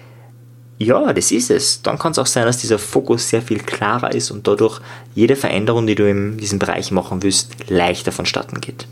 ja, 0.78 1.12
das 1.12 1.32
ist 1.32 1.50
es, 1.50 1.82
dann 1.82 1.98
kann 1.98 2.12
es 2.12 2.18
auch 2.18 2.26
sein, 2.26 2.46
dass 2.46 2.58
dieser 2.58 2.78
Fokus 2.78 3.28
sehr 3.28 3.42
viel 3.42 3.58
klarer 3.58 4.14
ist 4.14 4.30
und 4.30 4.46
dadurch 4.46 4.80
jede 5.14 5.34
Veränderung, 5.34 5.87
die 5.87 5.96
du 5.96 6.08
in 6.08 6.38
diesem 6.38 6.60
Bereich 6.60 6.92
machen 6.92 7.22
willst, 7.22 7.68
leichter 7.68 8.12
vonstatten 8.12 8.60
geht. 8.60 8.87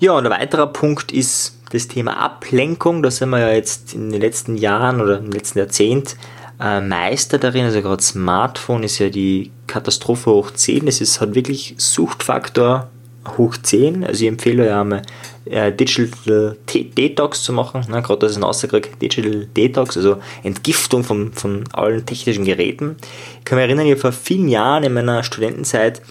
Ja, 0.00 0.12
und 0.12 0.26
ein 0.26 0.32
weiterer 0.32 0.66
Punkt 0.66 1.12
ist 1.12 1.58
das 1.70 1.88
Thema 1.88 2.16
Ablenkung. 2.16 3.02
Da 3.02 3.10
sind 3.10 3.30
wir 3.30 3.38
ja 3.38 3.52
jetzt 3.52 3.94
in 3.94 4.10
den 4.10 4.20
letzten 4.20 4.56
Jahren 4.56 5.00
oder 5.00 5.18
im 5.18 5.30
letzten 5.30 5.58
Jahrzehnt 5.58 6.16
äh, 6.62 6.80
Meister 6.80 7.38
darin. 7.38 7.64
Also 7.64 7.82
gerade 7.82 8.02
Smartphone 8.02 8.82
ist 8.82 8.98
ja 8.98 9.08
die 9.08 9.50
Katastrophe 9.66 10.30
hoch 10.30 10.50
10. 10.50 10.86
Das 10.86 11.00
ist 11.00 11.20
halt 11.20 11.34
wirklich 11.34 11.74
Suchtfaktor 11.78 12.88
hoch 13.36 13.56
10. 13.56 14.04
Also 14.04 14.22
ich 14.24 14.28
empfehle 14.28 14.64
euch 14.64 14.72
einmal 14.72 15.02
äh, 15.46 15.72
Digital 15.72 16.56
Detox 16.66 17.42
zu 17.42 17.52
machen. 17.52 17.84
Ne? 17.88 18.02
Gerade 18.02 18.20
das 18.20 18.32
ist 18.32 18.36
ein 18.38 18.44
Außerkrieg, 18.44 18.98
Digital 19.00 19.46
Detox, 19.56 19.96
also 19.96 20.18
Entgiftung 20.42 21.04
von, 21.04 21.32
von 21.32 21.64
allen 21.72 22.06
technischen 22.06 22.44
Geräten. 22.44 22.96
Ich 23.38 23.44
kann 23.44 23.58
mich 23.58 23.66
erinnern, 23.66 23.86
ich 23.86 23.98
vor 23.98 24.12
vielen 24.12 24.48
Jahren 24.48 24.84
in 24.84 24.94
meiner 24.94 25.22
Studentenzeit 25.22 26.02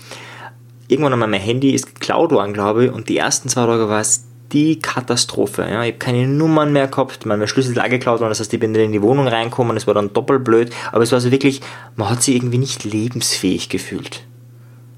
irgendwann 0.88 1.14
einmal 1.14 1.30
mein 1.30 1.40
Handy 1.40 1.72
ist 1.72 1.96
geklaut 1.96 2.32
worden, 2.32 2.54
glaube 2.54 2.86
ich, 2.86 2.92
und 2.92 3.08
die 3.08 3.18
ersten 3.18 3.48
zwei 3.48 3.66
Tage 3.66 3.88
war 3.88 4.02
es 4.02 4.26
die 4.52 4.80
Katastrophe. 4.80 5.64
Ja. 5.64 5.84
Ich 5.84 5.94
habe 5.94 6.00
keine 6.00 6.28
Nummern 6.28 6.74
mehr 6.74 6.88
gehabt, 6.88 7.26
mein 7.26 7.46
Schlüssel 7.48 7.72
ist 7.72 7.80
auch 7.80 7.90
geklaut 7.90 8.20
worden, 8.20 8.30
das 8.30 8.40
heißt, 8.40 8.54
ich 8.54 8.60
bin 8.60 8.74
in 8.76 8.92
die 8.92 9.02
Wohnung 9.02 9.28
reinkommen, 9.28 9.76
das 9.76 9.88
war 9.88 9.94
dann 9.94 10.14
doppelt 10.14 10.44
blöd, 10.44 10.74
aber 10.92 11.04
es 11.04 11.12
war 11.12 11.20
so 11.20 11.32
wirklich, 11.32 11.62
man 11.96 12.10
hat 12.10 12.24
sich 12.24 12.36
irgendwie 12.36 12.58
nicht 12.58 12.84
lebensfähig 12.84 13.70
gefühlt. 13.70 14.24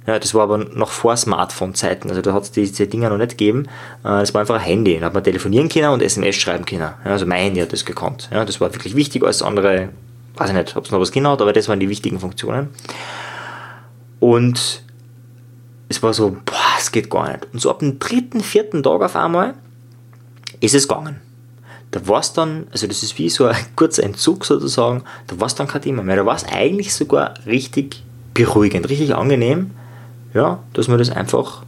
Ja, 0.05 0.19
das 0.19 0.33
war 0.33 0.43
aber 0.43 0.57
noch 0.57 0.91
vor 0.91 1.15
Smartphone-Zeiten, 1.15 2.09
also 2.09 2.21
da 2.21 2.33
hat 2.33 2.43
es 2.43 2.51
diese 2.51 2.87
Dinger 2.87 3.09
noch 3.09 3.17
nicht 3.17 3.31
gegeben. 3.31 3.67
Äh, 4.03 4.19
das 4.19 4.33
war 4.33 4.41
einfach 4.41 4.55
ein 4.55 4.61
Handy, 4.61 4.99
da 4.99 5.05
hat 5.05 5.13
man 5.13 5.23
telefonieren 5.23 5.69
können 5.69 5.89
und 5.89 6.01
SMS 6.01 6.35
schreiben 6.35 6.65
können. 6.65 6.81
Ja, 6.81 6.97
also 7.05 7.25
mein 7.25 7.41
Handy 7.41 7.61
hat 7.61 7.71
das 7.71 7.85
gekonnt. 7.85 8.29
Ja, 8.31 8.43
das 8.43 8.59
war 8.59 8.73
wirklich 8.73 8.95
wichtig, 8.95 9.23
als 9.23 9.41
andere, 9.41 9.89
weiß 10.35 10.49
ich 10.49 10.55
nicht, 10.55 10.75
ob 10.75 10.85
es 10.85 10.91
noch 10.91 10.99
was 10.99 11.11
genau 11.11 11.31
hat, 11.31 11.41
aber 11.41 11.53
das 11.53 11.69
waren 11.69 11.79
die 11.79 11.89
wichtigen 11.89 12.19
Funktionen. 12.19 12.69
Und 14.19 14.83
es 15.87 16.01
war 16.01 16.13
so, 16.13 16.35
boah, 16.45 16.72
es 16.83 16.91
geht 16.91 17.09
gar 17.09 17.31
nicht. 17.31 17.47
Und 17.53 17.59
so 17.59 17.69
ab 17.69 17.79
dem 17.79 17.99
dritten, 17.99 18.41
vierten 18.41 18.83
Tag 18.83 19.01
auf 19.01 19.15
einmal 19.15 19.55
ist 20.59 20.75
es 20.75 20.87
gegangen. 20.87 21.21
Da 21.91 22.07
war 22.07 22.19
es 22.19 22.33
dann, 22.33 22.67
also 22.71 22.87
das 22.87 23.03
ist 23.03 23.17
wie 23.17 23.29
so 23.29 23.45
ein 23.45 23.55
kurzer 23.75 24.03
Entzug 24.03 24.45
sozusagen, 24.45 25.03
da 25.27 25.39
war 25.39 25.47
es 25.47 25.55
dann 25.55 25.67
kein 25.67 25.81
Thema 25.81 26.03
mehr. 26.03 26.15
Da 26.15 26.25
war 26.25 26.35
es 26.35 26.45
eigentlich 26.45 26.93
sogar 26.93 27.35
richtig 27.45 28.03
beruhigend, 28.33 28.89
richtig 28.89 29.15
angenehm, 29.15 29.71
ja, 30.33 30.59
dass 30.73 30.87
man 30.87 30.97
das 30.97 31.11
einfach 31.11 31.63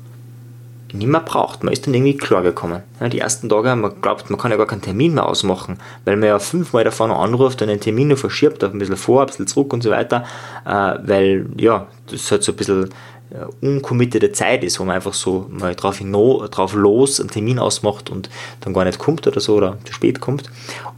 nicht 0.94 1.08
mehr 1.08 1.22
braucht. 1.22 1.64
Man 1.64 1.74
ist 1.74 1.86
dann 1.86 1.94
irgendwie 1.94 2.18
klar 2.18 2.42
gekommen. 2.42 2.82
Ja, 3.00 3.10
die 3.10 3.20
ersten 3.20 3.50
Tage, 3.50 3.76
man 3.76 4.02
glaubt, 4.02 4.30
man 4.30 4.40
kann 4.40 4.52
ja 4.52 4.58
gar 4.58 4.66
keinen 4.66 4.82
Termin 4.82 5.14
mehr 5.14 5.26
ausmachen, 5.28 5.78
weil 6.06 6.16
man 6.18 6.30
ja 6.30 6.40
fünfmal 6.40 6.84
davor 6.84 7.08
noch 7.08 7.22
anruft 7.22 7.62
und 7.62 7.70
einen 7.70 7.80
Termin 7.80 8.08
noch 8.08 8.18
verschiebt, 8.18 8.64
auf 8.64 8.74
ein 8.74 8.80
bisschen 8.80 8.98
vor, 8.98 9.22
ein 9.22 9.28
bisschen 9.28 9.48
zurück 9.48 9.74
und 9.74 9.84
so 9.84 9.92
weiter, 9.92 10.26
äh, 10.66 10.70
weil 10.70 11.48
ja, 11.58 11.88
das 12.10 12.32
halt 12.32 12.44
so 12.44 12.52
ein 12.52 12.56
bisschen 12.56 12.90
äh, 13.36 13.66
uncommittede 13.66 14.32
Zeit 14.32 14.64
ist, 14.64 14.80
wo 14.80 14.86
man 14.86 14.96
einfach 14.96 15.14
so 15.14 15.48
mal 15.50 15.76
drauf, 15.76 15.98
hino, 15.98 16.48
drauf 16.50 16.74
los 16.74 17.20
einen 17.20 17.30
Termin 17.30 17.60
ausmacht 17.60 18.10
und 18.10 18.30
dann 18.62 18.74
gar 18.74 18.86
nicht 18.86 19.00
kommt 19.00 19.28
oder 19.28 19.40
so 19.40 19.56
oder 19.56 19.78
zu 19.86 19.94
spät 19.94 20.20
kommt. 20.20 20.50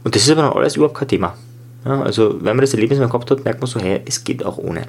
Und 0.04 0.14
das 0.14 0.22
ist 0.22 0.30
aber 0.30 0.42
dann 0.42 0.52
alles 0.52 0.76
überhaupt 0.76 0.96
kein 0.96 1.08
Thema. 1.08 1.34
Ja, 1.88 2.02
also 2.02 2.36
wenn 2.40 2.54
man 2.54 2.60
das 2.60 2.74
Erlebnis 2.74 2.98
mal 2.98 3.06
gehabt 3.06 3.30
hat, 3.30 3.46
merkt 3.46 3.62
man 3.62 3.66
so, 3.66 3.80
hey, 3.80 4.02
es 4.04 4.22
geht 4.22 4.44
auch 4.44 4.58
ohne. 4.58 4.82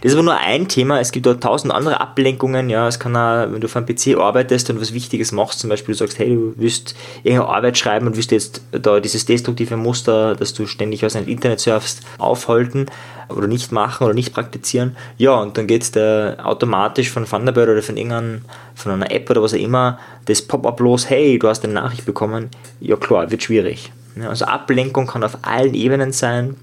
Das 0.00 0.12
ist 0.12 0.14
aber 0.14 0.22
nur 0.22 0.36
ein 0.36 0.68
Thema, 0.68 1.00
es 1.00 1.10
gibt 1.10 1.26
auch 1.26 1.34
tausend 1.34 1.74
andere 1.74 2.00
Ablenkungen, 2.00 2.70
ja, 2.70 2.86
es 2.86 3.00
kann 3.00 3.16
auch, 3.16 3.52
wenn 3.52 3.60
du 3.60 3.64
auf 3.64 3.74
einem 3.74 3.86
PC 3.86 4.16
arbeitest 4.16 4.70
und 4.70 4.80
was 4.80 4.94
Wichtiges 4.94 5.32
machst, 5.32 5.58
zum 5.58 5.68
Beispiel 5.68 5.94
du 5.94 5.98
sagst, 5.98 6.20
hey, 6.20 6.28
du 6.28 6.54
willst 6.54 6.94
irgendeine 7.24 7.52
Arbeit 7.52 7.76
schreiben 7.76 8.06
und 8.06 8.14
willst 8.14 8.30
jetzt 8.30 8.62
da 8.70 9.00
dieses 9.00 9.26
destruktive 9.26 9.76
Muster, 9.76 10.36
dass 10.36 10.54
du 10.54 10.68
ständig 10.68 11.04
aus 11.04 11.16
einem 11.16 11.26
Internet 11.26 11.58
surfst, 11.58 12.02
aufhalten 12.18 12.86
oder 13.28 13.48
nicht 13.48 13.72
machen 13.72 14.04
oder 14.04 14.14
nicht 14.14 14.32
praktizieren, 14.32 14.96
ja, 15.16 15.34
und 15.34 15.58
dann 15.58 15.66
geht 15.66 15.82
es 15.82 15.90
da 15.90 16.36
automatisch 16.44 17.10
von 17.10 17.26
Thunderbird 17.26 17.68
oder 17.68 17.82
von 17.82 17.96
irgendeinem, 17.96 18.42
von 18.76 18.92
einer 18.92 19.10
App 19.10 19.28
oder 19.28 19.42
was 19.42 19.54
auch 19.54 19.58
immer, 19.58 19.98
das 20.26 20.40
Pop-up 20.40 20.78
los, 20.78 21.10
hey, 21.10 21.36
du 21.36 21.48
hast 21.48 21.64
eine 21.64 21.74
Nachricht 21.74 22.06
bekommen, 22.06 22.48
ja 22.78 22.94
klar, 22.94 23.28
wird 23.28 23.42
schwierig. 23.42 23.90
Also 24.26 24.46
Ablenkung 24.46 25.06
kann 25.06 25.24
auf 25.24 25.38
allen 25.42 25.74
Ebenen 25.74 26.12
sein, 26.12 26.56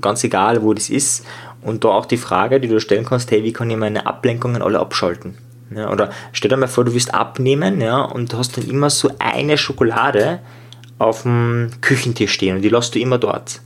ganz 0.00 0.24
egal 0.24 0.62
wo 0.62 0.74
das 0.74 0.90
ist. 0.90 1.24
Und 1.62 1.84
da 1.84 1.88
auch 1.88 2.06
die 2.06 2.18
Frage, 2.18 2.60
die 2.60 2.68
du 2.68 2.80
stellen 2.80 3.04
kannst, 3.04 3.30
hey, 3.30 3.42
wie 3.42 3.52
kann 3.52 3.70
ich 3.70 3.76
meine 3.76 4.06
Ablenkungen 4.06 4.62
alle 4.62 4.80
abschalten? 4.80 5.38
Ja, 5.74 5.90
oder 5.90 6.10
stell 6.32 6.50
dir 6.50 6.56
mal 6.56 6.68
vor, 6.68 6.84
du 6.84 6.92
willst 6.92 7.14
abnehmen 7.14 7.80
ja, 7.80 8.02
und 8.02 8.34
hast 8.34 8.56
dann 8.56 8.68
immer 8.68 8.90
so 8.90 9.10
eine 9.18 9.56
Schokolade 9.56 10.40
auf 10.98 11.22
dem 11.22 11.70
Küchentisch 11.80 12.32
stehen 12.32 12.56
und 12.56 12.62
die 12.62 12.68
lässt 12.68 12.94
du 12.94 13.00
immer 13.00 13.18
dort 13.18 13.60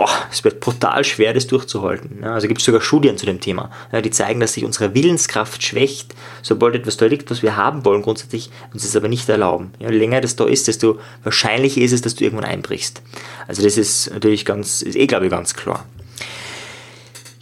boah, 0.00 0.08
es 0.32 0.42
wird 0.44 0.60
brutal 0.60 1.04
schwer, 1.04 1.34
das 1.34 1.46
durchzuhalten. 1.46 2.24
Also 2.24 2.48
gibt 2.48 2.60
es 2.60 2.64
sogar 2.64 2.80
Studien 2.80 3.18
zu 3.18 3.26
dem 3.26 3.38
Thema, 3.38 3.70
die 3.92 4.10
zeigen, 4.10 4.40
dass 4.40 4.54
sich 4.54 4.64
unsere 4.64 4.94
Willenskraft 4.94 5.62
schwächt, 5.62 6.14
sobald 6.40 6.74
etwas 6.74 6.96
da 6.96 7.04
liegt, 7.04 7.30
was 7.30 7.42
wir 7.42 7.56
haben 7.56 7.84
wollen, 7.84 8.00
grundsätzlich 8.00 8.50
uns 8.72 8.84
das 8.84 8.96
aber 8.96 9.08
nicht 9.08 9.28
erlauben. 9.28 9.72
Je 9.78 9.88
länger 9.88 10.22
das 10.22 10.36
da 10.36 10.46
ist, 10.46 10.68
desto 10.68 10.98
wahrscheinlicher 11.22 11.82
ist 11.82 11.92
es, 11.92 12.00
dass 12.00 12.14
du 12.14 12.24
irgendwann 12.24 12.46
einbrichst. 12.46 13.02
Also 13.46 13.62
das 13.62 13.76
ist 13.76 14.10
natürlich 14.10 14.46
ganz, 14.46 14.80
ist 14.80 14.96
eh 14.96 15.06
glaube 15.06 15.26
ich 15.26 15.30
ganz 15.30 15.52
klar. 15.52 15.84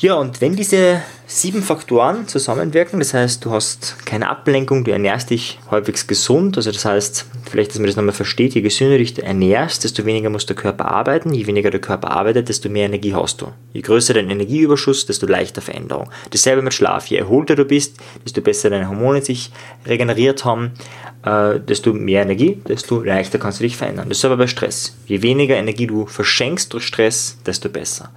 Ja, 0.00 0.14
und 0.14 0.40
wenn 0.40 0.54
diese 0.54 1.02
sieben 1.26 1.60
Faktoren 1.60 2.28
zusammenwirken, 2.28 3.00
das 3.00 3.14
heißt, 3.14 3.44
du 3.44 3.50
hast 3.50 3.96
keine 4.06 4.28
Ablenkung, 4.30 4.84
du 4.84 4.92
ernährst 4.92 5.30
dich 5.30 5.58
halbwegs 5.72 6.06
gesund, 6.06 6.56
also 6.56 6.70
das 6.70 6.84
heißt, 6.84 7.26
vielleicht, 7.50 7.72
dass 7.72 7.80
man 7.80 7.88
das 7.88 7.96
nochmal 7.96 8.14
versteht, 8.14 8.54
je 8.54 8.60
gesünder 8.60 8.96
du 8.96 9.02
dich 9.02 9.20
ernährst, 9.20 9.82
desto 9.82 10.04
weniger 10.04 10.30
muss 10.30 10.46
der 10.46 10.54
Körper 10.54 10.84
arbeiten, 10.84 11.34
je 11.34 11.48
weniger 11.48 11.72
der 11.72 11.80
Körper 11.80 12.12
arbeitet, 12.12 12.48
desto 12.48 12.68
mehr 12.68 12.86
Energie 12.86 13.12
hast 13.12 13.40
du. 13.40 13.48
Je 13.72 13.80
größer 13.80 14.14
dein 14.14 14.30
Energieüberschuss, 14.30 15.04
desto 15.06 15.26
leichter 15.26 15.62
Veränderung. 15.62 16.08
Dasselbe 16.30 16.62
mit 16.62 16.74
Schlaf, 16.74 17.06
je 17.06 17.16
erholter 17.16 17.56
du 17.56 17.64
bist, 17.64 17.96
desto 18.24 18.40
besser 18.40 18.70
deine 18.70 18.88
Hormone 18.88 19.20
sich 19.20 19.50
regeneriert 19.84 20.44
haben, 20.44 20.74
äh, 21.24 21.58
desto 21.58 21.92
mehr 21.92 22.22
Energie, 22.22 22.62
desto 22.68 23.02
leichter 23.02 23.40
kannst 23.40 23.58
du 23.58 23.64
dich 23.64 23.76
verändern. 23.76 24.08
Das 24.08 24.18
ist 24.18 24.24
aber 24.24 24.36
bei 24.36 24.46
Stress. 24.46 24.96
Je 25.06 25.22
weniger 25.22 25.56
Energie 25.56 25.88
du 25.88 26.06
verschenkst 26.06 26.72
durch 26.72 26.86
Stress, 26.86 27.38
desto 27.44 27.68
besser. 27.68 28.12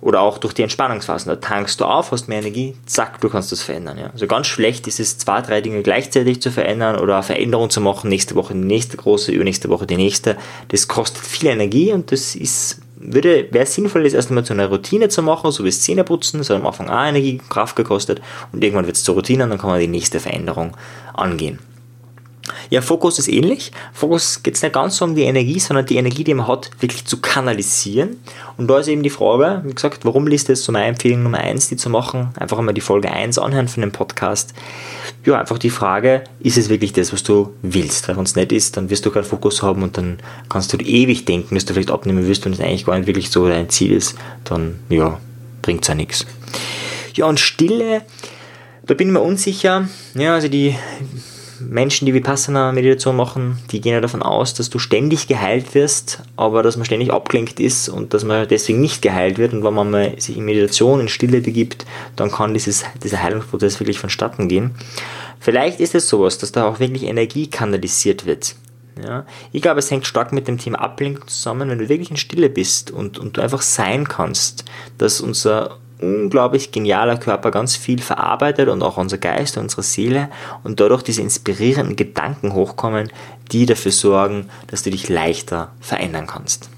Oder 0.00 0.22
auch 0.22 0.38
durch 0.38 0.54
die 0.54 0.62
Entspannungsphasen. 0.62 1.28
Da 1.28 1.36
tankst 1.36 1.80
du 1.80 1.84
auf, 1.84 2.10
hast 2.10 2.28
mehr 2.28 2.38
Energie, 2.38 2.74
zack, 2.86 3.20
du 3.20 3.28
kannst 3.28 3.52
das 3.52 3.62
verändern. 3.62 3.98
Ja. 3.98 4.10
Also 4.10 4.26
ganz 4.26 4.46
schlecht 4.46 4.86
ist 4.86 4.98
es, 4.98 5.18
zwei, 5.18 5.42
drei 5.42 5.60
Dinge 5.60 5.82
gleichzeitig 5.82 6.40
zu 6.40 6.50
verändern 6.50 6.98
oder 6.98 7.14
eine 7.14 7.22
Veränderung 7.22 7.68
zu 7.68 7.80
machen, 7.80 8.08
nächste 8.08 8.34
Woche 8.34 8.54
die 8.54 8.60
nächste 8.60 8.96
große, 8.96 9.30
übernächste 9.30 9.68
Woche 9.68 9.86
die 9.86 9.96
nächste. 9.96 10.36
Das 10.68 10.88
kostet 10.88 11.24
viel 11.24 11.50
Energie 11.50 11.92
und 11.92 12.12
das 12.12 12.34
ist, 12.34 12.80
würde, 12.96 13.48
wäre 13.50 13.66
sinnvoll, 13.66 14.04
das 14.04 14.14
erst 14.14 14.30
einmal 14.30 14.44
zu 14.44 14.54
einer 14.54 14.68
Routine 14.68 15.10
zu 15.10 15.22
machen, 15.22 15.50
so 15.50 15.64
wie 15.64 15.68
das 15.68 15.82
Zähneputzen, 15.82 16.38
das 16.38 16.48
hat 16.48 16.56
am 16.56 16.66
Anfang 16.66 16.88
auch 16.88 17.04
Energie, 17.06 17.38
Kraft 17.50 17.76
gekostet 17.76 18.22
und 18.52 18.64
irgendwann 18.64 18.86
wird 18.86 18.96
es 18.96 19.04
zur 19.04 19.16
Routine 19.16 19.44
und 19.44 19.50
dann 19.50 19.58
kann 19.58 19.70
man 19.70 19.80
die 19.80 19.86
nächste 19.86 20.18
Veränderung 20.18 20.76
angehen. 21.12 21.58
Ja, 22.70 22.80
Fokus 22.80 23.18
ist 23.18 23.28
ähnlich. 23.28 23.72
Fokus 23.92 24.42
geht 24.42 24.54
es 24.54 24.62
nicht 24.62 24.72
ganz 24.72 24.96
so 24.96 25.04
um 25.04 25.14
die 25.14 25.22
Energie, 25.22 25.58
sondern 25.58 25.86
die 25.86 25.96
Energie, 25.96 26.24
die 26.24 26.34
man 26.34 26.46
hat, 26.46 26.70
wirklich 26.80 27.04
zu 27.04 27.20
kanalisieren. 27.20 28.16
Und 28.56 28.68
da 28.68 28.78
ist 28.78 28.88
eben 28.88 29.02
die 29.02 29.10
Frage, 29.10 29.62
wie 29.64 29.74
gesagt, 29.74 30.04
warum 30.04 30.26
liest 30.26 30.50
es 30.50 30.64
so 30.64 30.72
meine 30.72 30.86
Empfehlung 30.86 31.22
Nummer 31.22 31.38
1, 31.38 31.68
die 31.68 31.76
zu 31.76 31.90
machen? 31.90 32.30
Einfach 32.38 32.58
einmal 32.58 32.74
die 32.74 32.80
Folge 32.80 33.10
1 33.10 33.38
anhören 33.38 33.68
von 33.68 33.80
dem 33.80 33.92
Podcast. 33.92 34.54
Ja, 35.24 35.38
einfach 35.38 35.58
die 35.58 35.70
Frage, 35.70 36.24
ist 36.40 36.56
es 36.56 36.68
wirklich 36.68 36.92
das, 36.92 37.12
was 37.12 37.22
du 37.22 37.52
willst? 37.62 38.08
Wenn 38.08 38.18
es 38.18 38.36
nicht 38.36 38.52
ist, 38.52 38.76
dann 38.76 38.90
wirst 38.90 39.04
du 39.04 39.10
keinen 39.10 39.24
Fokus 39.24 39.62
haben 39.62 39.82
und 39.82 39.96
dann 39.96 40.18
kannst 40.48 40.72
du 40.72 40.76
ewig 40.78 41.24
denken, 41.24 41.54
dass 41.54 41.64
du 41.64 41.74
vielleicht 41.74 41.90
abnehmen 41.90 42.26
willst 42.26 42.46
und 42.46 42.52
es 42.52 42.60
eigentlich 42.60 42.86
gar 42.86 42.96
nicht 42.96 43.06
wirklich 43.06 43.30
so 43.30 43.48
dein 43.48 43.68
Ziel 43.68 43.92
ist, 43.92 44.16
dann 44.44 44.78
ja, 44.88 45.18
bringt 45.62 45.82
es 45.82 45.88
ja 45.88 45.94
nichts. 45.94 46.26
Ja, 47.14 47.26
und 47.26 47.40
Stille, 47.40 48.02
da 48.86 48.94
bin 48.94 49.08
ich 49.08 49.12
mir 49.12 49.20
unsicher. 49.20 49.88
Ja, 50.14 50.34
also 50.34 50.48
die 50.48 50.74
Menschen, 51.60 52.06
die 52.06 52.14
Vipassana-Meditation 52.14 53.14
machen, 53.14 53.58
die 53.70 53.80
gehen 53.80 53.92
ja 53.92 54.00
davon 54.00 54.22
aus, 54.22 54.54
dass 54.54 54.70
du 54.70 54.78
ständig 54.78 55.28
geheilt 55.28 55.74
wirst, 55.74 56.22
aber 56.36 56.62
dass 56.62 56.76
man 56.76 56.86
ständig 56.86 57.12
abgelenkt 57.12 57.60
ist 57.60 57.88
und 57.88 58.14
dass 58.14 58.24
man 58.24 58.48
deswegen 58.48 58.80
nicht 58.80 59.02
geheilt 59.02 59.38
wird. 59.38 59.52
Und 59.52 59.62
wenn 59.62 59.74
man 59.74 60.18
sich 60.18 60.36
in 60.36 60.44
Meditation, 60.44 61.00
in 61.00 61.08
Stille 61.08 61.40
begibt, 61.40 61.86
dann 62.16 62.30
kann 62.30 62.54
dieses, 62.54 62.84
dieser 63.02 63.22
Heilungsprozess 63.22 63.80
wirklich 63.80 63.98
vonstatten 63.98 64.48
gehen. 64.48 64.72
Vielleicht 65.38 65.80
ist 65.80 65.94
es 65.94 66.08
sowas, 66.08 66.38
dass 66.38 66.52
da 66.52 66.66
auch 66.66 66.80
wirklich 66.80 67.04
Energie 67.04 67.48
kanalisiert 67.48 68.26
wird. 68.26 68.54
Ja, 69.02 69.24
ich 69.52 69.62
glaube, 69.62 69.78
es 69.78 69.90
hängt 69.90 70.06
stark 70.06 70.32
mit 70.32 70.48
dem 70.48 70.58
Thema 70.58 70.80
Ablenkung 70.80 71.26
zusammen, 71.28 71.70
wenn 71.70 71.78
du 71.78 71.88
wirklich 71.88 72.10
in 72.10 72.16
Stille 72.16 72.50
bist 72.50 72.90
und, 72.90 73.18
und 73.18 73.36
du 73.36 73.40
einfach 73.40 73.62
sein 73.62 74.06
kannst, 74.08 74.64
dass 74.98 75.20
unser 75.20 75.78
unglaublich 76.00 76.72
genialer 76.72 77.16
Körper 77.16 77.50
ganz 77.50 77.76
viel 77.76 78.00
verarbeitet 78.00 78.68
und 78.68 78.82
auch 78.82 78.96
unser 78.96 79.18
Geist, 79.18 79.56
unsere 79.56 79.82
Seele 79.82 80.28
und 80.64 80.80
dadurch 80.80 81.02
diese 81.02 81.22
inspirierenden 81.22 81.96
Gedanken 81.96 82.54
hochkommen, 82.54 83.10
die 83.52 83.66
dafür 83.66 83.92
sorgen, 83.92 84.48
dass 84.68 84.82
du 84.82 84.90
dich 84.90 85.08
leichter 85.08 85.72
verändern 85.80 86.26
kannst. 86.26 86.70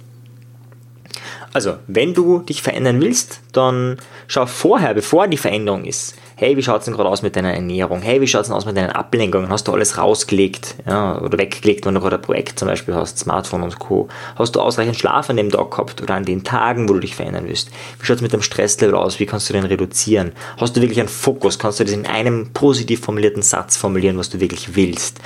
Also, 1.55 1.77
wenn 1.87 2.15
du 2.15 2.39
dich 2.39 2.63
verändern 2.63 3.01
willst, 3.01 3.41
dann 3.53 3.99
schau 4.27 4.47
vorher, 4.47 4.95
bevor 4.95 5.29
die 5.29 5.37
Veränderung 5.37 5.85
ist. 5.85 6.15
Hey, 6.35 6.57
wie 6.57 6.63
schaut 6.63 6.81
es 6.81 6.87
denn 6.87 6.95
gerade 6.95 7.11
aus 7.11 7.21
mit 7.21 7.37
deiner 7.37 7.53
Ernährung? 7.53 8.01
Hey, 8.01 8.23
wie 8.23 8.27
schaut 8.27 8.43
es 8.43 8.49
denn 8.49 8.57
aus 8.57 8.65
mit 8.65 8.77
deinen 8.77 8.91
Ablenkungen? 8.91 9.51
Hast 9.51 9.69
du 9.69 9.73
alles 9.73 9.99
rausgelegt 9.99 10.77
ja, 10.87 11.21
oder 11.21 11.39
weggelegt, 11.39 11.85
wenn 11.85 11.95
du 11.95 12.01
gerade 12.01 12.17
ein 12.17 12.23
Projekt 12.23 12.59
zum 12.59 12.69
Beispiel 12.69 12.95
hast, 12.95 13.19
Smartphone 13.19 13.63
und 13.63 13.79
Co. 13.79 14.09
Hast 14.37 14.57
du 14.57 14.61
ausreichend 14.61 14.97
Schlaf 14.97 15.29
an 15.29 15.37
dem 15.37 15.51
Tag 15.51 15.71
gehabt 15.71 16.03
oder 16.03 16.15
an 16.15 16.25
den 16.25 16.43
Tagen, 16.43 16.89
wo 16.89 16.95
du 16.95 17.01
dich 17.01 17.15
verändern 17.15 17.45
willst? 17.47 17.71
Wie 18.01 18.07
schaut 18.07 18.17
es 18.17 18.23
mit 18.23 18.33
deinem 18.33 18.43
Stresslevel 18.43 18.95
aus? 18.95 19.21
Wie 19.21 19.27
kannst 19.27 19.51
du 19.51 19.53
den 19.53 19.65
reduzieren? 19.65 20.33
Hast 20.57 20.75
du 20.75 20.81
wirklich 20.81 21.01
einen 21.01 21.09
Fokus? 21.09 21.59
Kannst 21.59 21.81
du 21.81 21.85
das 21.85 21.93
in 21.93 22.07
einem 22.07 22.53
positiv 22.55 23.01
formulierten 23.01 23.43
Satz 23.43 23.77
formulieren, 23.77 24.17
was 24.17 24.31
du 24.31 24.41
wirklich 24.41 24.75
willst? 24.75 25.21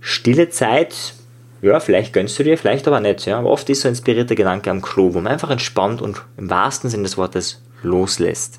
Stille 0.00 0.48
Zeit 0.48 1.14
ja, 1.62 1.80
vielleicht 1.80 2.12
gönnst 2.12 2.38
du 2.38 2.42
dir, 2.42 2.58
vielleicht 2.58 2.86
aber 2.88 3.00
nicht. 3.00 3.24
Ja. 3.24 3.38
Aber 3.38 3.50
oft 3.50 3.70
ist 3.70 3.82
so 3.82 3.88
ein 3.88 3.92
inspirierter 3.92 4.34
Gedanke 4.34 4.70
am 4.70 4.82
Klo, 4.82 5.14
wo 5.14 5.20
man 5.20 5.32
einfach 5.32 5.50
entspannt 5.50 6.02
und 6.02 6.20
im 6.36 6.50
wahrsten 6.50 6.90
Sinne 6.90 7.04
des 7.04 7.16
Wortes 7.16 7.62
loslässt. 7.82 8.58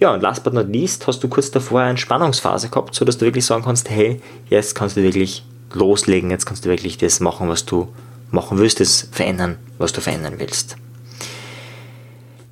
Ja, 0.00 0.12
und 0.12 0.20
last 0.20 0.44
but 0.44 0.52
not 0.52 0.68
least 0.68 1.06
hast 1.06 1.22
du 1.22 1.28
kurz 1.28 1.50
davor 1.50 1.80
eine 1.80 1.90
Entspannungsphase 1.90 2.68
gehabt, 2.68 2.94
sodass 2.94 3.16
du 3.16 3.24
wirklich 3.24 3.46
sagen 3.46 3.64
kannst, 3.64 3.88
hey, 3.88 4.20
jetzt 4.50 4.74
kannst 4.74 4.96
du 4.96 5.02
wirklich 5.02 5.44
loslegen, 5.72 6.30
jetzt 6.30 6.44
kannst 6.44 6.64
du 6.64 6.68
wirklich 6.68 6.98
das 6.98 7.20
machen, 7.20 7.48
was 7.48 7.64
du 7.64 7.88
machen 8.30 8.58
willst, 8.58 8.80
das 8.80 9.08
verändern, 9.10 9.56
was 9.78 9.92
du 9.92 10.00
verändern 10.00 10.34
willst. 10.38 10.76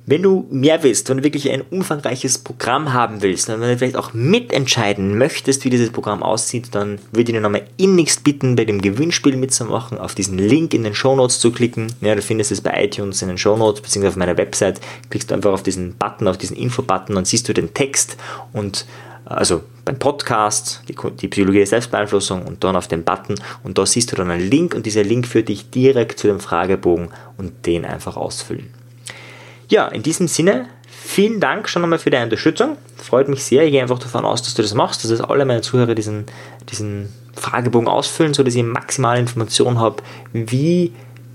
Wenn 0.07 0.21
du 0.21 0.45
mehr 0.51 0.83
willst, 0.83 1.09
wenn 1.09 1.17
du 1.17 1.23
wirklich 1.23 1.49
ein 1.49 1.63
umfangreiches 1.71 2.37
Programm 2.37 2.93
haben 2.93 3.23
willst, 3.23 3.47
wenn 3.47 3.59
du 3.59 3.77
vielleicht 3.77 3.95
auch 3.95 4.13
mitentscheiden 4.13 5.17
möchtest, 5.17 5.65
wie 5.65 5.71
dieses 5.71 5.89
Programm 5.89 6.21
aussieht, 6.21 6.69
dann 6.73 6.99
würde 7.11 7.31
ich 7.31 7.35
dir 7.35 7.41
nochmal 7.41 7.65
innigst 7.77 8.23
bitten, 8.23 8.55
bei 8.55 8.65
dem 8.65 8.81
Gewinnspiel 8.81 9.35
mitzumachen, 9.35 9.97
auf 9.97 10.13
diesen 10.13 10.37
Link 10.37 10.75
in 10.75 10.83
den 10.83 10.93
Show 10.93 11.15
Notes 11.15 11.39
zu 11.39 11.51
klicken. 11.51 11.87
Ja, 12.01 12.13
du 12.13 12.21
findest 12.21 12.51
es 12.51 12.61
bei 12.61 12.83
iTunes 12.83 13.23
in 13.23 13.29
den 13.29 13.39
Show 13.39 13.57
Notes, 13.57 13.81
beziehungsweise 13.81 14.13
auf 14.13 14.17
meiner 14.17 14.37
Website. 14.37 14.79
Klickst 15.09 15.31
du 15.31 15.35
einfach 15.35 15.53
auf 15.53 15.63
diesen 15.63 15.95
Button, 15.95 16.27
auf 16.27 16.37
diesen 16.37 16.55
Info-Button, 16.55 17.15
dann 17.15 17.25
siehst 17.25 17.49
du 17.49 17.53
den 17.53 17.73
Text 17.73 18.15
und 18.53 18.85
also 19.25 19.63
beim 19.85 19.97
Podcast, 19.97 20.83
die, 20.87 20.95
die, 21.19 21.27
Psychologie 21.27 21.57
der 21.57 21.67
Selbstbeeinflussung 21.67 22.43
und 22.43 22.63
dann 22.63 22.75
auf 22.75 22.87
den 22.87 23.03
Button 23.03 23.35
und 23.63 23.79
da 23.79 23.85
siehst 23.87 24.11
du 24.11 24.15
dann 24.15 24.29
einen 24.29 24.47
Link 24.47 24.75
und 24.75 24.85
dieser 24.85 25.03
Link 25.03 25.25
führt 25.25 25.49
dich 25.49 25.71
direkt 25.71 26.19
zu 26.19 26.27
dem 26.27 26.39
Fragebogen 26.39 27.09
und 27.37 27.65
den 27.65 27.85
einfach 27.85 28.17
ausfüllen. 28.17 28.69
Ja, 29.69 29.87
in 29.87 30.03
diesem 30.03 30.27
Sinne, 30.27 30.67
vielen 30.87 31.39
Dank 31.39 31.67
schon 31.69 31.83
einmal 31.83 31.99
für 31.99 32.09
deine 32.09 32.25
Unterstützung. 32.25 32.77
Freut 32.97 33.27
mich 33.27 33.43
sehr. 33.43 33.63
Ich 33.63 33.71
gehe 33.71 33.81
einfach 33.81 33.99
davon 33.99 34.25
aus, 34.25 34.41
dass 34.41 34.53
du 34.53 34.61
das 34.61 34.73
machst, 34.73 35.09
dass 35.09 35.21
alle 35.21 35.45
meine 35.45 35.61
Zuhörer 35.61 35.95
diesen, 35.95 36.25
diesen 36.69 37.13
Fragebogen 37.35 37.87
ausfüllen, 37.87 38.33
sodass 38.33 38.55
ich 38.55 38.63
maximale 38.63 39.19
Informationen 39.19 39.79
habe, 39.79 40.03
wie 40.33 40.93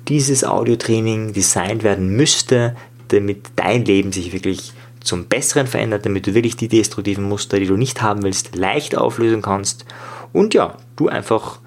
dieses 0.08 0.44
Audiotraining 0.44 1.32
designt 1.32 1.82
werden 1.82 2.16
müsste, 2.16 2.76
damit 3.08 3.46
dein 3.56 3.84
Leben 3.84 4.12
sich 4.12 4.32
wirklich 4.32 4.72
zum 5.00 5.26
Besseren 5.26 5.66
verändert, 5.66 6.04
damit 6.04 6.26
du 6.26 6.34
wirklich 6.34 6.56
die 6.56 6.68
destruktiven 6.68 7.24
Muster, 7.24 7.58
die 7.58 7.66
du 7.66 7.76
nicht 7.76 8.02
haben 8.02 8.22
willst, 8.22 8.54
leicht 8.56 8.96
auflösen 8.96 9.42
kannst 9.42 9.84
und 10.32 10.54
ja, 10.54 10.76
du 10.96 11.08
einfach 11.08 11.58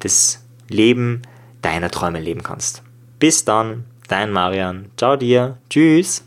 das 0.00 0.44
Leben 0.68 1.22
deiner 1.62 1.90
Träume 1.90 2.20
leben 2.20 2.42
kannst. 2.42 2.82
Bis 3.18 3.44
dann. 3.44 3.84
Dein 4.08 4.30
Marian. 4.32 4.90
Ciao 4.96 5.16
dir. 5.16 5.58
Tschüss. 5.68 6.24